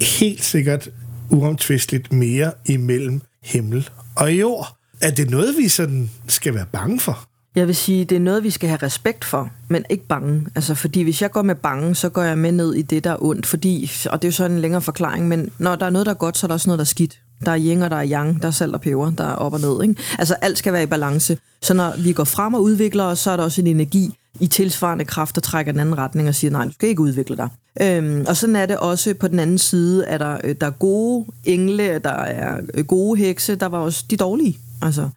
helt 0.01 0.45
sikkert 0.45 0.89
uomtvisteligt 1.31 2.13
mere 2.13 2.53
imellem 2.65 3.21
himmel 3.43 3.89
og 4.17 4.33
jord. 4.33 4.77
Er 5.01 5.11
det 5.11 5.31
noget, 5.31 5.57
vi 5.59 5.69
sådan 5.69 6.11
skal 6.29 6.55
være 6.55 6.67
bange 6.73 7.01
for? 7.01 7.29
Jeg 7.57 7.67
vil 7.67 7.77
sige, 7.77 8.05
det 8.05 8.17
er 8.17 8.21
noget, 8.21 8.45
vi 8.45 8.51
skal 8.51 8.69
have 8.69 8.83
respekt 8.83 9.25
for, 9.25 9.51
men 9.69 9.85
ikke 9.91 10.07
bange. 10.07 10.47
Altså, 10.55 10.75
fordi 10.75 11.03
hvis 11.03 11.23
jeg 11.23 11.31
går 11.31 11.43
med 11.43 11.55
bange, 11.55 11.95
så 11.95 12.09
går 12.09 12.23
jeg 12.23 12.39
med 12.39 12.53
ned 12.53 12.75
i 12.75 12.83
det, 12.83 13.05
der 13.05 13.11
er 13.11 13.17
ondt. 13.21 13.47
Fordi, 13.47 13.91
og 14.11 14.23
det 14.23 14.29
er 14.29 14.31
jo 14.31 14.33
sådan 14.33 14.57
en 14.57 14.61
længere 14.61 14.83
forklaring, 14.83 15.29
men 15.29 15.51
når 15.59 15.77
der 15.77 15.87
er 15.87 15.91
noget, 15.91 16.07
der 16.07 16.13
er 16.13 16.17
godt, 16.17 16.37
så 16.37 16.47
er 16.47 16.49
der 16.49 16.55
også 16.55 16.69
noget, 16.69 16.79
der 16.79 16.85
er 16.85 16.87
skidt. 16.87 17.21
Der 17.45 17.51
er 17.51 17.59
yin 17.59 17.83
og 17.83 17.91
der 17.91 17.97
er 17.97 18.07
yang, 18.11 18.43
der 18.43 18.49
er 18.49 18.53
salt 18.53 18.75
og 18.75 18.81
peber, 18.81 19.11
der 19.11 19.25
er 19.25 19.35
op 19.35 19.53
og 19.53 19.61
ned. 19.61 19.83
Ikke? 19.83 20.03
Altså 20.19 20.35
alt 20.35 20.59
skal 20.59 20.73
være 20.73 20.83
i 20.83 20.87
balance. 20.87 21.39
Så 21.63 21.75
når 21.75 21.95
vi 21.99 22.13
går 22.13 22.25
frem 22.25 22.55
og 22.55 22.63
udvikler 22.63 23.05
os, 23.05 23.19
så 23.19 23.31
er 23.31 23.37
der 23.37 23.45
også 23.45 23.61
en 23.61 23.67
energi 23.67 24.15
i 24.41 24.47
tilsvarende 24.47 25.05
kraft, 25.05 25.35
der 25.35 25.41
trækker 25.41 25.73
den 25.73 25.81
anden 25.81 25.99
retning 25.99 26.29
og 26.29 26.35
siger, 26.35 26.51
nej, 26.51 26.65
du 26.65 26.73
skal 26.73 26.89
ikke 26.89 27.03
udvikle 27.03 27.37
dig. 27.37 27.49
Øhm, 27.83 28.25
og 28.29 28.37
sådan 28.37 28.57
er 28.57 28.67
det 28.67 28.77
også 28.77 29.15
på 29.15 29.29
den 29.29 29.39
anden 29.39 29.59
side, 29.59 30.07
at 30.07 30.21
der, 30.21 30.39
øh, 30.45 30.55
der 30.61 30.67
er 30.67 30.71
gode 30.71 31.27
engle, 31.45 31.99
der 31.99 32.11
er 32.11 32.61
øh, 32.75 32.85
gode 32.85 33.19
hekse, 33.19 33.55
der 33.55 33.67
var 33.67 33.79
også 33.79 34.05
de 34.11 34.17
dårlige. 34.17 34.59
Altså, 34.83 35.09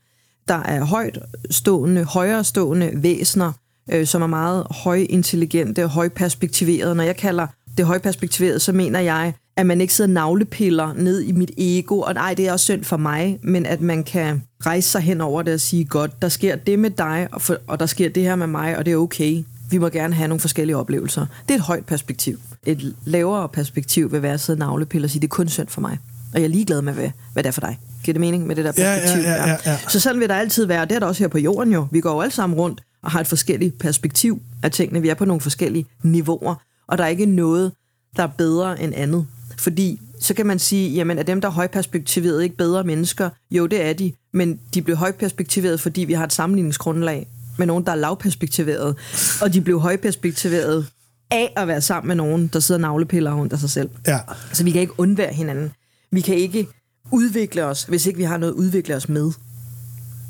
der 0.47 0.63
er 0.63 0.83
højt 0.83 1.19
stående, 1.51 2.03
højere 2.03 2.43
stående 2.43 2.91
væsener, 2.95 3.51
øh, 3.91 4.05
som 4.05 4.21
er 4.21 4.27
meget 4.27 4.67
højintelligente 4.69 5.83
og 5.83 5.89
højperspektiverede. 5.89 6.95
Når 6.95 7.03
jeg 7.03 7.15
kalder 7.15 7.47
det 7.77 7.85
højperspektiveret, 7.85 8.61
så 8.61 8.71
mener 8.71 8.99
jeg, 8.99 9.33
at 9.57 9.65
man 9.65 9.81
ikke 9.81 9.93
sidder 9.93 10.11
navlepiller 10.11 10.93
ned 10.93 11.21
i 11.21 11.31
mit 11.31 11.51
ego, 11.57 11.99
og 11.99 12.13
nej, 12.13 12.33
det 12.33 12.47
er 12.47 12.51
også 12.51 12.63
synd 12.63 12.83
for 12.83 12.97
mig, 12.97 13.39
men 13.41 13.65
at 13.65 13.81
man 13.81 14.03
kan 14.03 14.43
rejse 14.65 14.89
sig 14.89 15.01
hen 15.01 15.21
over 15.21 15.41
det 15.41 15.53
og 15.53 15.59
sige, 15.59 15.85
godt, 15.85 16.21
der 16.21 16.29
sker 16.29 16.55
det 16.55 16.79
med 16.79 16.89
dig, 16.89 17.27
og, 17.31 17.41
for, 17.41 17.57
og 17.67 17.79
der 17.79 17.85
sker 17.85 18.09
det 18.09 18.23
her 18.23 18.35
med 18.35 18.47
mig, 18.47 18.77
og 18.77 18.85
det 18.85 18.93
er 18.93 18.97
okay. 18.97 19.43
Vi 19.69 19.77
må 19.77 19.89
gerne 19.89 20.13
have 20.13 20.27
nogle 20.27 20.39
forskellige 20.39 20.77
oplevelser. 20.77 21.25
Det 21.47 21.53
er 21.53 21.57
et 21.57 21.63
højt 21.63 21.85
perspektiv. 21.85 22.39
Et 22.65 22.95
lavere 23.05 23.49
perspektiv 23.49 24.11
vil 24.11 24.21
være 24.21 24.33
at 24.33 24.39
sidde 24.39 24.59
navlepiller 24.59 25.05
og 25.05 25.09
sige, 25.09 25.21
det 25.21 25.27
er 25.27 25.29
kun 25.29 25.49
synd 25.49 25.67
for 25.67 25.81
mig. 25.81 25.99
Og 26.33 26.39
jeg 26.39 26.43
er 26.43 26.49
ligeglad 26.49 26.81
med, 26.81 26.93
hvad, 26.93 27.09
hvad 27.33 27.43
det 27.43 27.47
er 27.47 27.51
for 27.53 27.61
dig. 27.61 27.79
Giver 28.09 28.13
det 28.13 28.21
mening 28.21 28.47
med 28.47 28.55
det 28.55 28.65
der 28.65 28.71
perspektiv? 28.71 29.21
Ja, 29.21 29.31
ja, 29.31 29.41
ja, 29.41 29.49
ja, 29.49 29.71
ja. 29.71 29.77
Så 29.87 29.99
sådan 29.99 30.19
vil 30.19 30.29
der 30.29 30.35
altid 30.35 30.65
være, 30.65 30.85
det 30.85 30.91
er 30.91 30.99
der 30.99 31.07
også 31.07 31.23
her 31.23 31.27
på 31.27 31.37
jorden 31.37 31.73
jo. 31.73 31.87
Vi 31.91 31.99
går 31.99 32.13
jo 32.13 32.21
alle 32.21 32.33
sammen 32.33 32.59
rundt 32.59 32.81
og 33.03 33.11
har 33.11 33.19
et 33.19 33.27
forskelligt 33.27 33.79
perspektiv 33.79 34.41
af 34.63 34.71
tingene. 34.71 35.01
Vi 35.01 35.09
er 35.09 35.13
på 35.13 35.25
nogle 35.25 35.41
forskellige 35.41 35.85
niveauer, 36.03 36.55
og 36.87 36.97
der 36.97 37.03
er 37.03 37.07
ikke 37.07 37.25
noget, 37.25 37.71
der 38.17 38.23
er 38.23 38.27
bedre 38.27 38.81
end 38.81 38.93
andet. 38.95 39.27
Fordi 39.57 40.01
så 40.19 40.33
kan 40.33 40.45
man 40.45 40.59
sige, 40.59 40.89
jamen 40.89 41.17
er 41.17 41.23
dem, 41.23 41.41
der 41.41 41.47
er 41.47 41.51
højperspektiveret, 41.51 42.43
ikke 42.43 42.57
bedre 42.57 42.83
mennesker? 42.83 43.29
Jo, 43.51 43.65
det 43.65 43.85
er 43.85 43.93
de, 43.93 44.13
men 44.33 44.59
de 44.73 44.81
blev 44.81 44.95
højperspektiveret, 44.95 45.79
fordi 45.79 46.01
vi 46.01 46.13
har 46.13 46.23
et 46.23 46.33
sammenligningsgrundlag 46.33 47.27
med 47.57 47.67
nogen, 47.67 47.85
der 47.85 47.91
er 47.91 47.95
lavperspektiveret, 47.95 48.95
og 49.41 49.53
de 49.53 49.61
blev 49.61 49.79
højperspektiveret 49.79 50.87
af 51.31 51.53
at 51.57 51.67
være 51.67 51.81
sammen 51.81 52.07
med 52.07 52.15
nogen, 52.15 52.47
der 52.53 52.59
sidder 52.59 52.81
navlepiller 52.81 53.33
rundt 53.33 53.53
af 53.53 53.59
sig 53.59 53.69
selv. 53.69 53.89
Ja. 54.07 54.19
Så 54.53 54.63
vi 54.63 54.71
kan 54.71 54.81
ikke 54.81 54.99
undvære 54.99 55.33
hinanden. 55.33 55.71
Vi 56.11 56.21
kan 56.21 56.35
ikke 56.35 56.67
udvikle 57.11 57.65
os, 57.65 57.83
hvis 57.83 58.05
ikke 58.05 58.17
vi 58.17 58.23
har 58.23 58.37
noget 58.37 58.53
at 58.53 58.57
udvikle 58.57 58.95
os 58.95 59.09
med. 59.09 59.31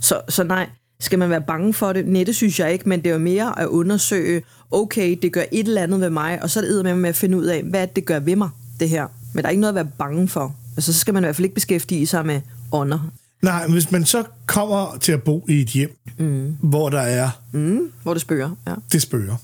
Så, 0.02 0.22
så 0.30 0.44
nej, 0.44 0.70
skal 1.00 1.20
man 1.20 1.30
være 1.30 1.42
bange 1.42 1.74
for 1.74 1.94
det? 1.94 2.08
Nej, 2.08 2.24
det 2.24 2.36
synes 2.36 2.60
jeg 2.60 2.74
ikke, 2.74 2.89
men 2.89 3.00
det 3.00 3.10
er 3.10 3.13
jo 3.13 3.20
mere 3.20 3.60
at 3.60 3.68
undersøge, 3.68 4.42
okay, 4.72 5.18
det 5.22 5.34
gør 5.34 5.44
et 5.52 5.68
eller 5.68 5.84
andet 5.84 6.02
ved 6.02 6.10
mig, 6.10 6.44
og 6.44 6.50
så 6.50 6.60
er 6.60 6.63
det 6.63 6.84
med, 6.84 6.96
med 6.96 7.10
at 7.10 7.15
finde 7.15 7.38
ud 7.38 7.46
af, 7.46 7.63
hvad 7.63 7.88
det 7.88 8.06
gør 8.06 8.20
ved 8.20 8.36
mig, 8.36 8.50
det 8.80 8.89
her. 8.89 9.08
Men 9.34 9.44
der 9.44 9.48
er 9.48 9.52
ikke 9.52 9.62
noget 9.62 9.72
at 9.72 9.76
være 9.76 9.92
bange 9.98 10.28
for. 10.28 10.56
Altså, 10.78 10.94
så 10.94 11.00
skal 11.00 11.13
man 11.13 11.24
i 11.24 11.26
hvert 11.26 11.36
fald 11.36 11.46
ikke 11.46 11.56
beskæftige 11.56 12.08
sig 12.08 12.26
med 12.26 12.42
ånder. 12.72 13.12
Nej, 13.42 13.63
men 13.63 13.74
hvis 13.74 13.92
man 13.92 14.06
så 14.06 14.24
kommer 14.46 14.98
til 15.02 15.12
at 15.12 15.24
bo 15.24 15.46
i 15.50 15.62
et 15.62 15.68
hjem, 15.68 15.98
mm. 16.18 16.58
hvor 16.62 16.89
der 16.89 17.00
er... 17.00 17.30
Mm, 17.52 17.92
hvor 18.04 18.13
det 18.13 18.22
spørger, 18.22 18.52
ja. 18.68 18.74
Det 18.92 19.02
spørger. 19.02 19.36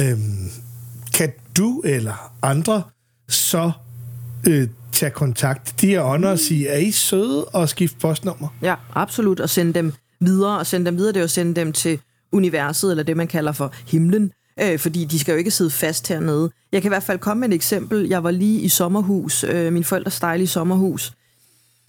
Øhm, 0.00 0.50
kan 1.14 1.32
du 1.56 1.82
eller 1.84 2.32
andre 2.42 2.82
så 3.28 3.72
øh, 4.48 4.68
tage 4.94 5.10
kontakt 5.10 5.80
de 5.80 5.94
er 5.94 6.02
ånder 6.02 6.30
og 6.30 6.38
sige, 6.38 6.68
er 6.68 6.78
I 6.78 6.90
søde 6.90 7.44
og 7.44 7.68
skifte 7.68 7.96
postnummer? 8.00 8.48
Ja, 8.62 8.74
absolut, 8.94 9.40
og 9.40 9.50
sende 9.50 9.74
dem 9.74 9.92
videre, 10.20 10.58
og 10.58 10.66
sende 10.66 10.86
dem 10.86 10.96
videre, 10.96 11.12
det 11.12 11.20
er 11.20 11.24
at 11.24 11.30
sende 11.30 11.60
dem 11.60 11.72
til 11.72 12.00
universet, 12.32 12.90
eller 12.90 13.04
det 13.04 13.16
man 13.16 13.26
kalder 13.26 13.52
for 13.52 13.72
himlen, 13.86 14.30
øh, 14.62 14.78
fordi 14.78 15.04
de 15.04 15.18
skal 15.18 15.32
jo 15.32 15.38
ikke 15.38 15.50
sidde 15.50 15.70
fast 15.70 16.08
hernede. 16.08 16.50
Jeg 16.72 16.82
kan 16.82 16.88
i 16.88 16.94
hvert 16.94 17.02
fald 17.02 17.18
komme 17.18 17.40
med 17.40 17.48
et 17.48 17.54
eksempel. 17.54 18.08
Jeg 18.08 18.24
var 18.24 18.30
lige 18.30 18.60
i 18.60 18.68
sommerhus, 18.68 19.44
øh, 19.44 19.72
min 19.72 19.84
forældres 19.84 20.20
dejlige 20.20 20.46
sommerhus, 20.46 21.12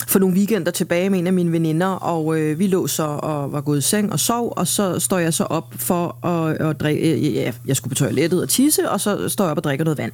for 0.07 0.19
nogle 0.19 0.35
weekender 0.35 0.71
tilbage 0.71 1.09
med 1.09 1.19
en 1.19 1.27
af 1.27 1.33
mine 1.33 1.51
veninder, 1.51 1.87
og 1.87 2.39
øh, 2.39 2.59
vi 2.59 2.67
lå 2.67 2.87
så 2.87 3.03
og 3.03 3.51
var 3.51 3.61
gået 3.61 3.77
i 3.77 3.81
seng 3.81 4.11
og 4.11 4.19
sov, 4.19 4.53
og 4.57 4.67
så 4.67 4.99
står 4.99 5.19
jeg 5.19 5.33
så 5.33 5.43
op 5.43 5.73
for 5.77 6.25
at, 6.25 6.69
at 6.69 6.79
drikke, 6.79 7.13
øh, 7.13 7.33
ja, 7.33 7.51
jeg 7.65 7.75
skulle 7.75 7.91
på 7.91 7.95
toilettet 7.95 8.41
og 8.41 8.49
tisse, 8.49 8.89
og 8.89 9.01
så 9.01 9.29
står 9.29 9.45
jeg 9.45 9.51
op 9.51 9.57
og 9.57 9.63
drikker 9.63 9.85
noget 9.85 9.97
vand. 9.97 10.11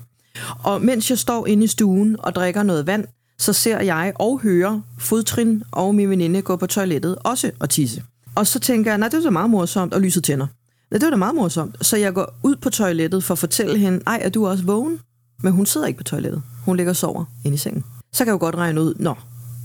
Og 0.63 0.81
mens 0.81 1.09
jeg 1.09 1.19
står 1.19 1.47
inde 1.47 1.63
i 1.63 1.67
stuen 1.67 2.15
og 2.19 2.35
drikker 2.35 2.63
noget 2.63 2.87
vand, 2.87 3.05
så 3.39 3.53
ser 3.53 3.79
jeg 3.79 4.13
og 4.15 4.39
hører 4.39 4.81
fodtrin 4.99 5.63
og 5.71 5.95
min 5.95 6.09
veninde 6.09 6.41
gå 6.41 6.55
på 6.55 6.67
toilettet 6.67 7.15
også 7.19 7.51
og 7.59 7.69
tisse. 7.69 8.03
Og 8.35 8.47
så 8.47 8.59
tænker 8.59 8.91
jeg, 8.91 8.97
nej, 8.97 9.07
det 9.07 9.17
var 9.17 9.23
da 9.23 9.29
meget 9.29 9.49
morsomt, 9.49 9.93
og 9.93 10.01
lyset 10.01 10.23
tænder. 10.23 10.47
Nej, 10.91 10.97
det 10.97 11.05
var 11.05 11.09
da 11.09 11.15
meget 11.15 11.35
morsomt. 11.35 11.85
Så 11.85 11.97
jeg 11.97 12.13
går 12.13 12.33
ud 12.43 12.55
på 12.55 12.69
toilettet 12.69 13.23
for 13.23 13.31
at 13.31 13.39
fortælle 13.39 13.77
hende, 13.77 14.01
ej, 14.07 14.19
er 14.21 14.29
du 14.29 14.47
også 14.47 14.63
vågen? 14.63 14.99
Men 15.43 15.53
hun 15.53 15.65
sidder 15.65 15.87
ikke 15.87 15.97
på 15.97 16.03
toilettet. 16.03 16.43
Hun 16.65 16.77
ligger 16.77 16.91
og 16.91 16.95
sover 16.95 17.25
inde 17.45 17.55
i 17.55 17.57
sengen. 17.57 17.83
Så 18.13 18.17
kan 18.17 18.27
jeg 18.27 18.33
jo 18.33 18.45
godt 18.45 18.55
regne 18.55 18.81
ud, 18.81 18.93
nå, 18.99 19.15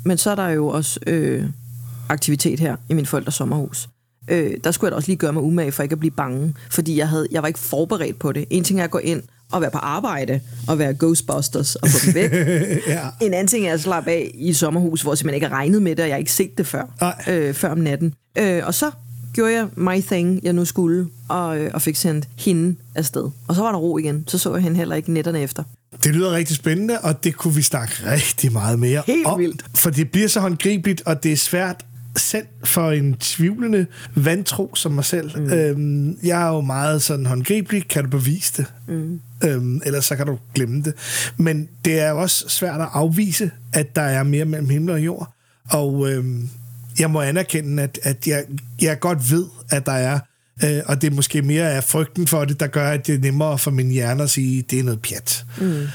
men 0.04 0.18
så 0.18 0.30
er 0.30 0.34
der 0.34 0.48
jo 0.48 0.68
også 0.68 1.00
øh, 1.06 1.44
aktivitet 2.08 2.60
her 2.60 2.76
i 2.88 2.94
min 2.94 3.06
forældres 3.06 3.34
sommerhus. 3.34 3.88
Øh, 4.28 4.54
der 4.64 4.70
skulle 4.70 4.88
jeg 4.88 4.92
da 4.92 4.96
også 4.96 5.08
lige 5.08 5.16
gøre 5.16 5.32
mig 5.32 5.42
umage 5.42 5.72
for 5.72 5.82
ikke 5.82 5.92
at 5.92 5.98
blive 5.98 6.10
bange, 6.10 6.54
fordi 6.70 6.98
jeg, 6.98 7.08
havde, 7.08 7.26
jeg 7.30 7.42
var 7.42 7.48
ikke 7.48 7.60
forberedt 7.60 8.18
på 8.18 8.32
det. 8.32 8.44
En 8.50 8.64
ting 8.64 8.80
er 8.80 8.84
at 8.84 8.90
gå 8.90 8.98
ind 8.98 9.22
og 9.52 9.60
være 9.60 9.70
på 9.70 9.78
arbejde 9.78 10.40
og 10.68 10.78
være 10.78 10.94
Ghostbusters 10.94 11.74
og 11.76 11.88
få 11.88 12.06
dem 12.06 12.14
væk. 12.14 12.32
ja. 12.86 13.00
En 13.20 13.34
anden 13.34 13.46
ting 13.46 13.66
er 13.66 13.72
at 13.74 13.80
slappe 13.80 14.10
af 14.10 14.30
i 14.34 14.48
et 14.48 14.56
sommerhus, 14.56 15.02
hvor 15.02 15.12
jeg 15.12 15.18
simpelthen 15.18 15.34
ikke 15.34 15.46
har 15.46 15.56
regnet 15.56 15.82
med 15.82 15.90
det, 15.96 16.00
og 16.02 16.08
jeg 16.08 16.14
har 16.14 16.18
ikke 16.18 16.32
set 16.32 16.58
det 16.58 16.66
før, 16.66 17.14
øh, 17.28 17.54
før 17.54 17.70
om 17.70 17.78
natten. 17.78 18.14
Øh, 18.38 18.62
og 18.66 18.74
så 18.74 18.90
gjorde 19.34 19.52
jeg 19.52 19.68
my 19.76 20.00
thing, 20.02 20.40
jeg 20.42 20.52
nu 20.52 20.64
skulle, 20.64 21.06
og, 21.28 21.58
øh, 21.58 21.70
og 21.74 21.82
fik 21.82 21.96
sendt 21.96 22.28
hende 22.36 22.76
afsted. 22.94 23.30
Og 23.48 23.54
så 23.54 23.62
var 23.62 23.72
der 23.72 23.78
ro 23.78 23.98
igen. 23.98 24.24
Så 24.28 24.38
så 24.38 24.54
jeg 24.54 24.62
hende 24.62 24.76
heller 24.76 24.96
ikke 24.96 25.12
netterne 25.12 25.40
efter. 25.40 25.62
Det 26.04 26.14
lyder 26.14 26.32
rigtig 26.32 26.56
spændende, 26.56 26.98
og 27.00 27.24
det 27.24 27.36
kunne 27.36 27.54
vi 27.54 27.62
snakke 27.62 27.94
rigtig 28.06 28.52
meget 28.52 28.78
mere 28.78 29.02
Helt 29.06 29.26
om. 29.26 29.40
vildt. 29.40 29.64
For 29.74 29.90
det 29.90 30.10
bliver 30.10 30.28
så 30.28 30.40
håndgribeligt, 30.40 31.02
og 31.06 31.22
det 31.22 31.32
er 31.32 31.36
svært 31.36 31.84
selv 32.16 32.46
for 32.64 32.90
en 32.90 33.14
tvivlende 33.14 33.86
vantro 34.14 34.74
som 34.74 34.92
mig 34.92 35.04
selv. 35.04 35.38
Mm. 35.40 35.52
Øhm, 35.52 36.18
jeg 36.22 36.42
er 36.42 36.48
jo 36.48 36.60
meget 36.60 37.02
sådan 37.02 37.26
håndgribelig, 37.26 37.88
kan 37.88 38.04
du 38.04 38.10
bevise 38.10 38.52
det? 38.56 38.66
Mm. 38.88 39.20
Øhm, 39.44 39.80
ellers 39.84 40.04
så 40.04 40.16
kan 40.16 40.26
du 40.26 40.38
glemme 40.54 40.82
det. 40.82 40.94
Men 41.36 41.68
det 41.84 42.00
er 42.00 42.10
jo 42.10 42.20
også 42.20 42.48
svært 42.48 42.80
at 42.80 42.88
afvise, 42.92 43.50
at 43.72 43.96
der 43.96 44.02
er 44.02 44.22
mere 44.22 44.44
mellem 44.44 44.68
himmel 44.68 44.90
og 44.94 45.00
jord. 45.04 45.32
Og 45.70 46.10
øhm, 46.12 46.48
jeg 46.98 47.10
må 47.10 47.20
anerkende, 47.20 47.82
at, 47.82 47.98
at 48.02 48.26
jeg, 48.26 48.44
jeg 48.82 49.00
godt 49.00 49.30
ved, 49.30 49.44
at 49.70 49.86
der 49.86 49.92
er 49.92 50.18
Øh, 50.64 50.82
og 50.86 51.02
det 51.02 51.10
er 51.10 51.14
måske 51.14 51.42
mere 51.42 51.70
af 51.70 51.84
frygten 51.84 52.26
for 52.26 52.44
det, 52.44 52.60
der 52.60 52.66
gør, 52.66 52.88
at 52.88 53.06
det 53.06 53.14
er 53.14 53.18
nemmere 53.18 53.58
for 53.58 53.70
min 53.70 53.90
hjerne 53.90 54.22
at 54.22 54.30
sige, 54.30 54.58
at 54.58 54.70
det 54.70 54.78
er 54.78 54.82
noget 54.84 55.02
pjat. 55.02 55.44
Mm. 55.58 55.66
Øh, 55.66 55.86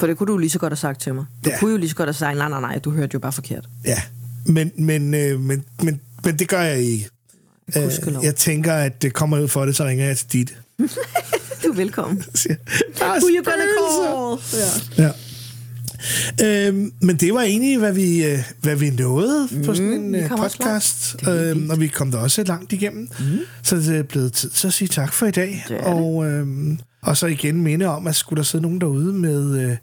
For 0.00 0.06
det 0.06 0.16
kunne 0.16 0.32
du 0.32 0.38
lige 0.38 0.50
så 0.50 0.58
godt 0.58 0.70
have 0.72 0.76
sagt 0.76 1.00
til 1.00 1.14
mig. 1.14 1.24
Du 1.44 1.50
Ja. 1.50 1.58
kunne 1.58 1.70
jo 1.70 1.76
lige 1.76 1.88
så 1.90 1.96
godt 1.96 2.06
have 2.06 2.14
sagt, 2.14 2.38
nej, 2.38 2.48
nej, 2.48 2.60
nej, 2.60 2.78
du 2.78 2.90
hørte 2.90 3.10
jo 3.14 3.18
bare 3.18 3.32
forkert. 3.32 3.68
ja, 3.84 4.02
men, 4.48 4.72
men, 4.76 5.14
øh, 5.14 5.40
men, 5.40 5.64
men, 5.82 6.00
men 6.24 6.38
det 6.38 6.48
gør 6.48 6.60
jeg 6.60 6.78
ikke. 6.80 7.08
Øh, 7.76 7.92
jeg 8.22 8.36
tænker, 8.36 8.74
at 8.74 9.02
det 9.02 9.12
kommer 9.12 9.40
ud 9.40 9.48
for 9.48 9.66
det, 9.66 9.76
så 9.76 9.84
ringer 9.84 10.06
jeg 10.06 10.16
til 10.18 10.32
dit. 10.32 10.56
Du 11.64 11.68
er 11.68 11.76
velkommen. 11.76 12.24
Siger, 12.34 12.56
"Der 12.98 13.04
er 13.04 13.18
Who 13.20 13.28
you 13.28 13.44
gonna 13.44 13.64
spøgelser." 13.76 14.40
call? 14.96 15.04
Ja. 15.04 15.04
Ja. 15.04 15.12
Øhm, 16.68 16.92
men 17.02 17.16
det 17.16 17.34
var 17.34 17.42
egentlig, 17.42 17.78
hvad 17.78 17.92
vi, 17.92 18.24
øh, 18.24 18.38
hvad 18.62 18.76
vi 18.76 18.90
nåede 18.90 19.48
på 19.66 19.74
sådan 19.74 19.92
en 19.92 20.12
vi 20.12 20.18
øh, 20.18 20.28
podcast, 20.28 21.16
øhm, 21.28 21.70
og 21.70 21.80
vi 21.80 21.88
kom 21.88 22.10
da 22.10 22.18
også 22.18 22.42
langt 22.42 22.72
igennem. 22.72 23.08
Mm. 23.20 23.38
Så 23.62 23.76
det 23.76 23.96
er 23.96 24.02
blevet 24.02 24.32
tid 24.32 24.50
til 24.50 24.66
at 24.66 24.72
sige 24.72 24.88
tak 24.88 25.12
for 25.12 25.26
i 25.26 25.30
dag. 25.30 25.64
Det 25.68 25.76
det. 25.78 25.86
og, 25.86 26.26
øhm, 26.26 26.78
og 27.02 27.16
så 27.16 27.26
igen 27.26 27.62
minde 27.62 27.86
om, 27.86 28.06
at 28.06 28.16
skulle 28.16 28.36
der 28.38 28.42
sidde 28.44 28.62
nogen 28.62 28.80
derude 28.80 29.12
med 29.12 29.60
øh, 29.60 29.76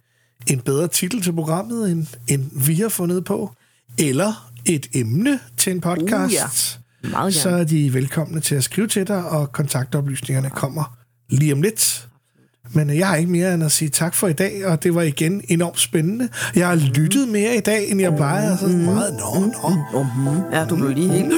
en 0.47 0.59
bedre 0.59 0.87
titel 0.87 1.21
til 1.21 1.33
programmet, 1.33 1.91
end, 1.91 2.05
end 2.27 2.45
vi 2.65 2.75
har 2.75 2.89
fundet 2.89 3.25
på, 3.25 3.51
eller 3.97 4.51
et 4.65 4.87
emne 4.93 5.39
til 5.57 5.71
en 5.71 5.81
podcast, 5.81 6.33
Uh, 7.03 7.09
ja. 7.09 7.09
Meget 7.11 7.33
så 7.33 7.49
gerne. 7.49 7.61
er 7.61 7.65
de 7.65 7.93
velkomne 7.93 8.39
til 8.39 8.55
at 8.55 8.63
skrive 8.63 8.87
til 8.87 9.07
dig, 9.07 9.25
og 9.25 9.51
kontaktoplysningerne 9.51 10.49
kommer 10.49 10.97
lige 11.29 11.53
om 11.53 11.61
lidt. 11.61 12.07
Men 12.71 12.89
øh, 12.89 12.97
jeg 12.97 13.07
har 13.07 13.15
ikke 13.15 13.31
mere 13.31 13.53
end 13.53 13.63
at 13.63 13.71
sige 13.71 13.89
tak 13.89 14.15
for 14.15 14.27
i 14.27 14.33
dag, 14.33 14.65
og 14.65 14.83
det 14.83 14.95
var 14.95 15.01
igen 15.01 15.41
enormt 15.47 15.79
spændende. 15.79 16.29
Jeg 16.55 16.67
har 16.67 16.75
lyttet 16.75 17.27
mere 17.27 17.55
i 17.55 17.59
dag, 17.59 17.91
end 17.91 18.01
jeg 18.01 18.15
plejer. 18.15 18.57
Så 18.57 18.67
meget, 18.67 19.13
nå, 19.13 19.39
nå. 19.39 20.01
Uh-huh. 20.01 20.55
Ja, 20.55 20.65
du 20.65 20.75
blev 20.75 20.89
lige 20.89 21.09
helt 21.11 21.33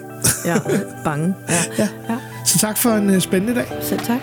ja, 0.46 0.56
bange. 1.04 1.34
Ja. 1.48 1.54
Ja. 1.78 1.88
ja. 2.08 2.18
Så 2.46 2.58
tak 2.58 2.78
for 2.78 2.90
en 2.90 3.10
øh, 3.10 3.20
spændende 3.20 3.54
dag. 3.54 3.66
Selv 3.82 4.00
tak. 4.00 4.20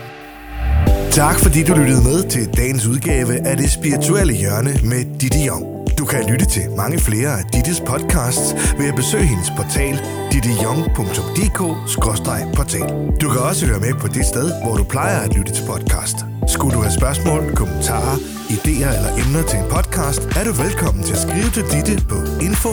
Tak 1.11 1.39
fordi 1.39 1.63
du 1.63 1.73
lyttede 1.75 2.03
med 2.03 2.29
til 2.29 2.49
dagens 2.57 2.87
udgave 2.87 3.47
af 3.47 3.57
det 3.57 3.71
spirituelle 3.71 4.33
hjørne 4.33 4.73
med 4.83 5.19
Ditte 5.19 5.39
Jong. 5.39 5.78
Kan 6.09 6.29
lytte 6.29 6.45
til 6.45 6.61
mange 6.77 6.99
flere 6.99 7.39
af 7.39 7.43
Dittes 7.53 7.81
podcasts 7.81 8.55
ved 8.77 8.87
at 8.87 8.95
besøge 8.95 9.25
hendes 9.25 9.51
portal 9.57 9.99
dittejong.dk-portal. 10.31 12.89
Du 13.21 13.29
kan 13.29 13.41
også 13.41 13.65
høre 13.65 13.79
med 13.79 13.93
på 13.93 14.07
det 14.07 14.25
sted, 14.25 14.51
hvor 14.63 14.77
du 14.77 14.83
plejer 14.83 15.19
at 15.19 15.33
lytte 15.33 15.53
til 15.53 15.63
podcast. 15.67 16.15
Skulle 16.47 16.75
du 16.75 16.81
have 16.81 16.93
spørgsmål, 16.93 17.55
kommentarer, 17.55 18.17
idéer 18.55 18.95
eller 18.97 19.11
emner 19.21 19.43
til 19.49 19.59
en 19.59 19.65
podcast, 19.69 20.21
er 20.37 20.43
du 20.43 20.51
velkommen 20.51 21.03
til 21.03 21.13
at 21.13 21.19
skrive 21.19 21.49
til 21.53 21.63
Ditte 21.73 22.05
på 22.05 22.15
info 22.41 22.69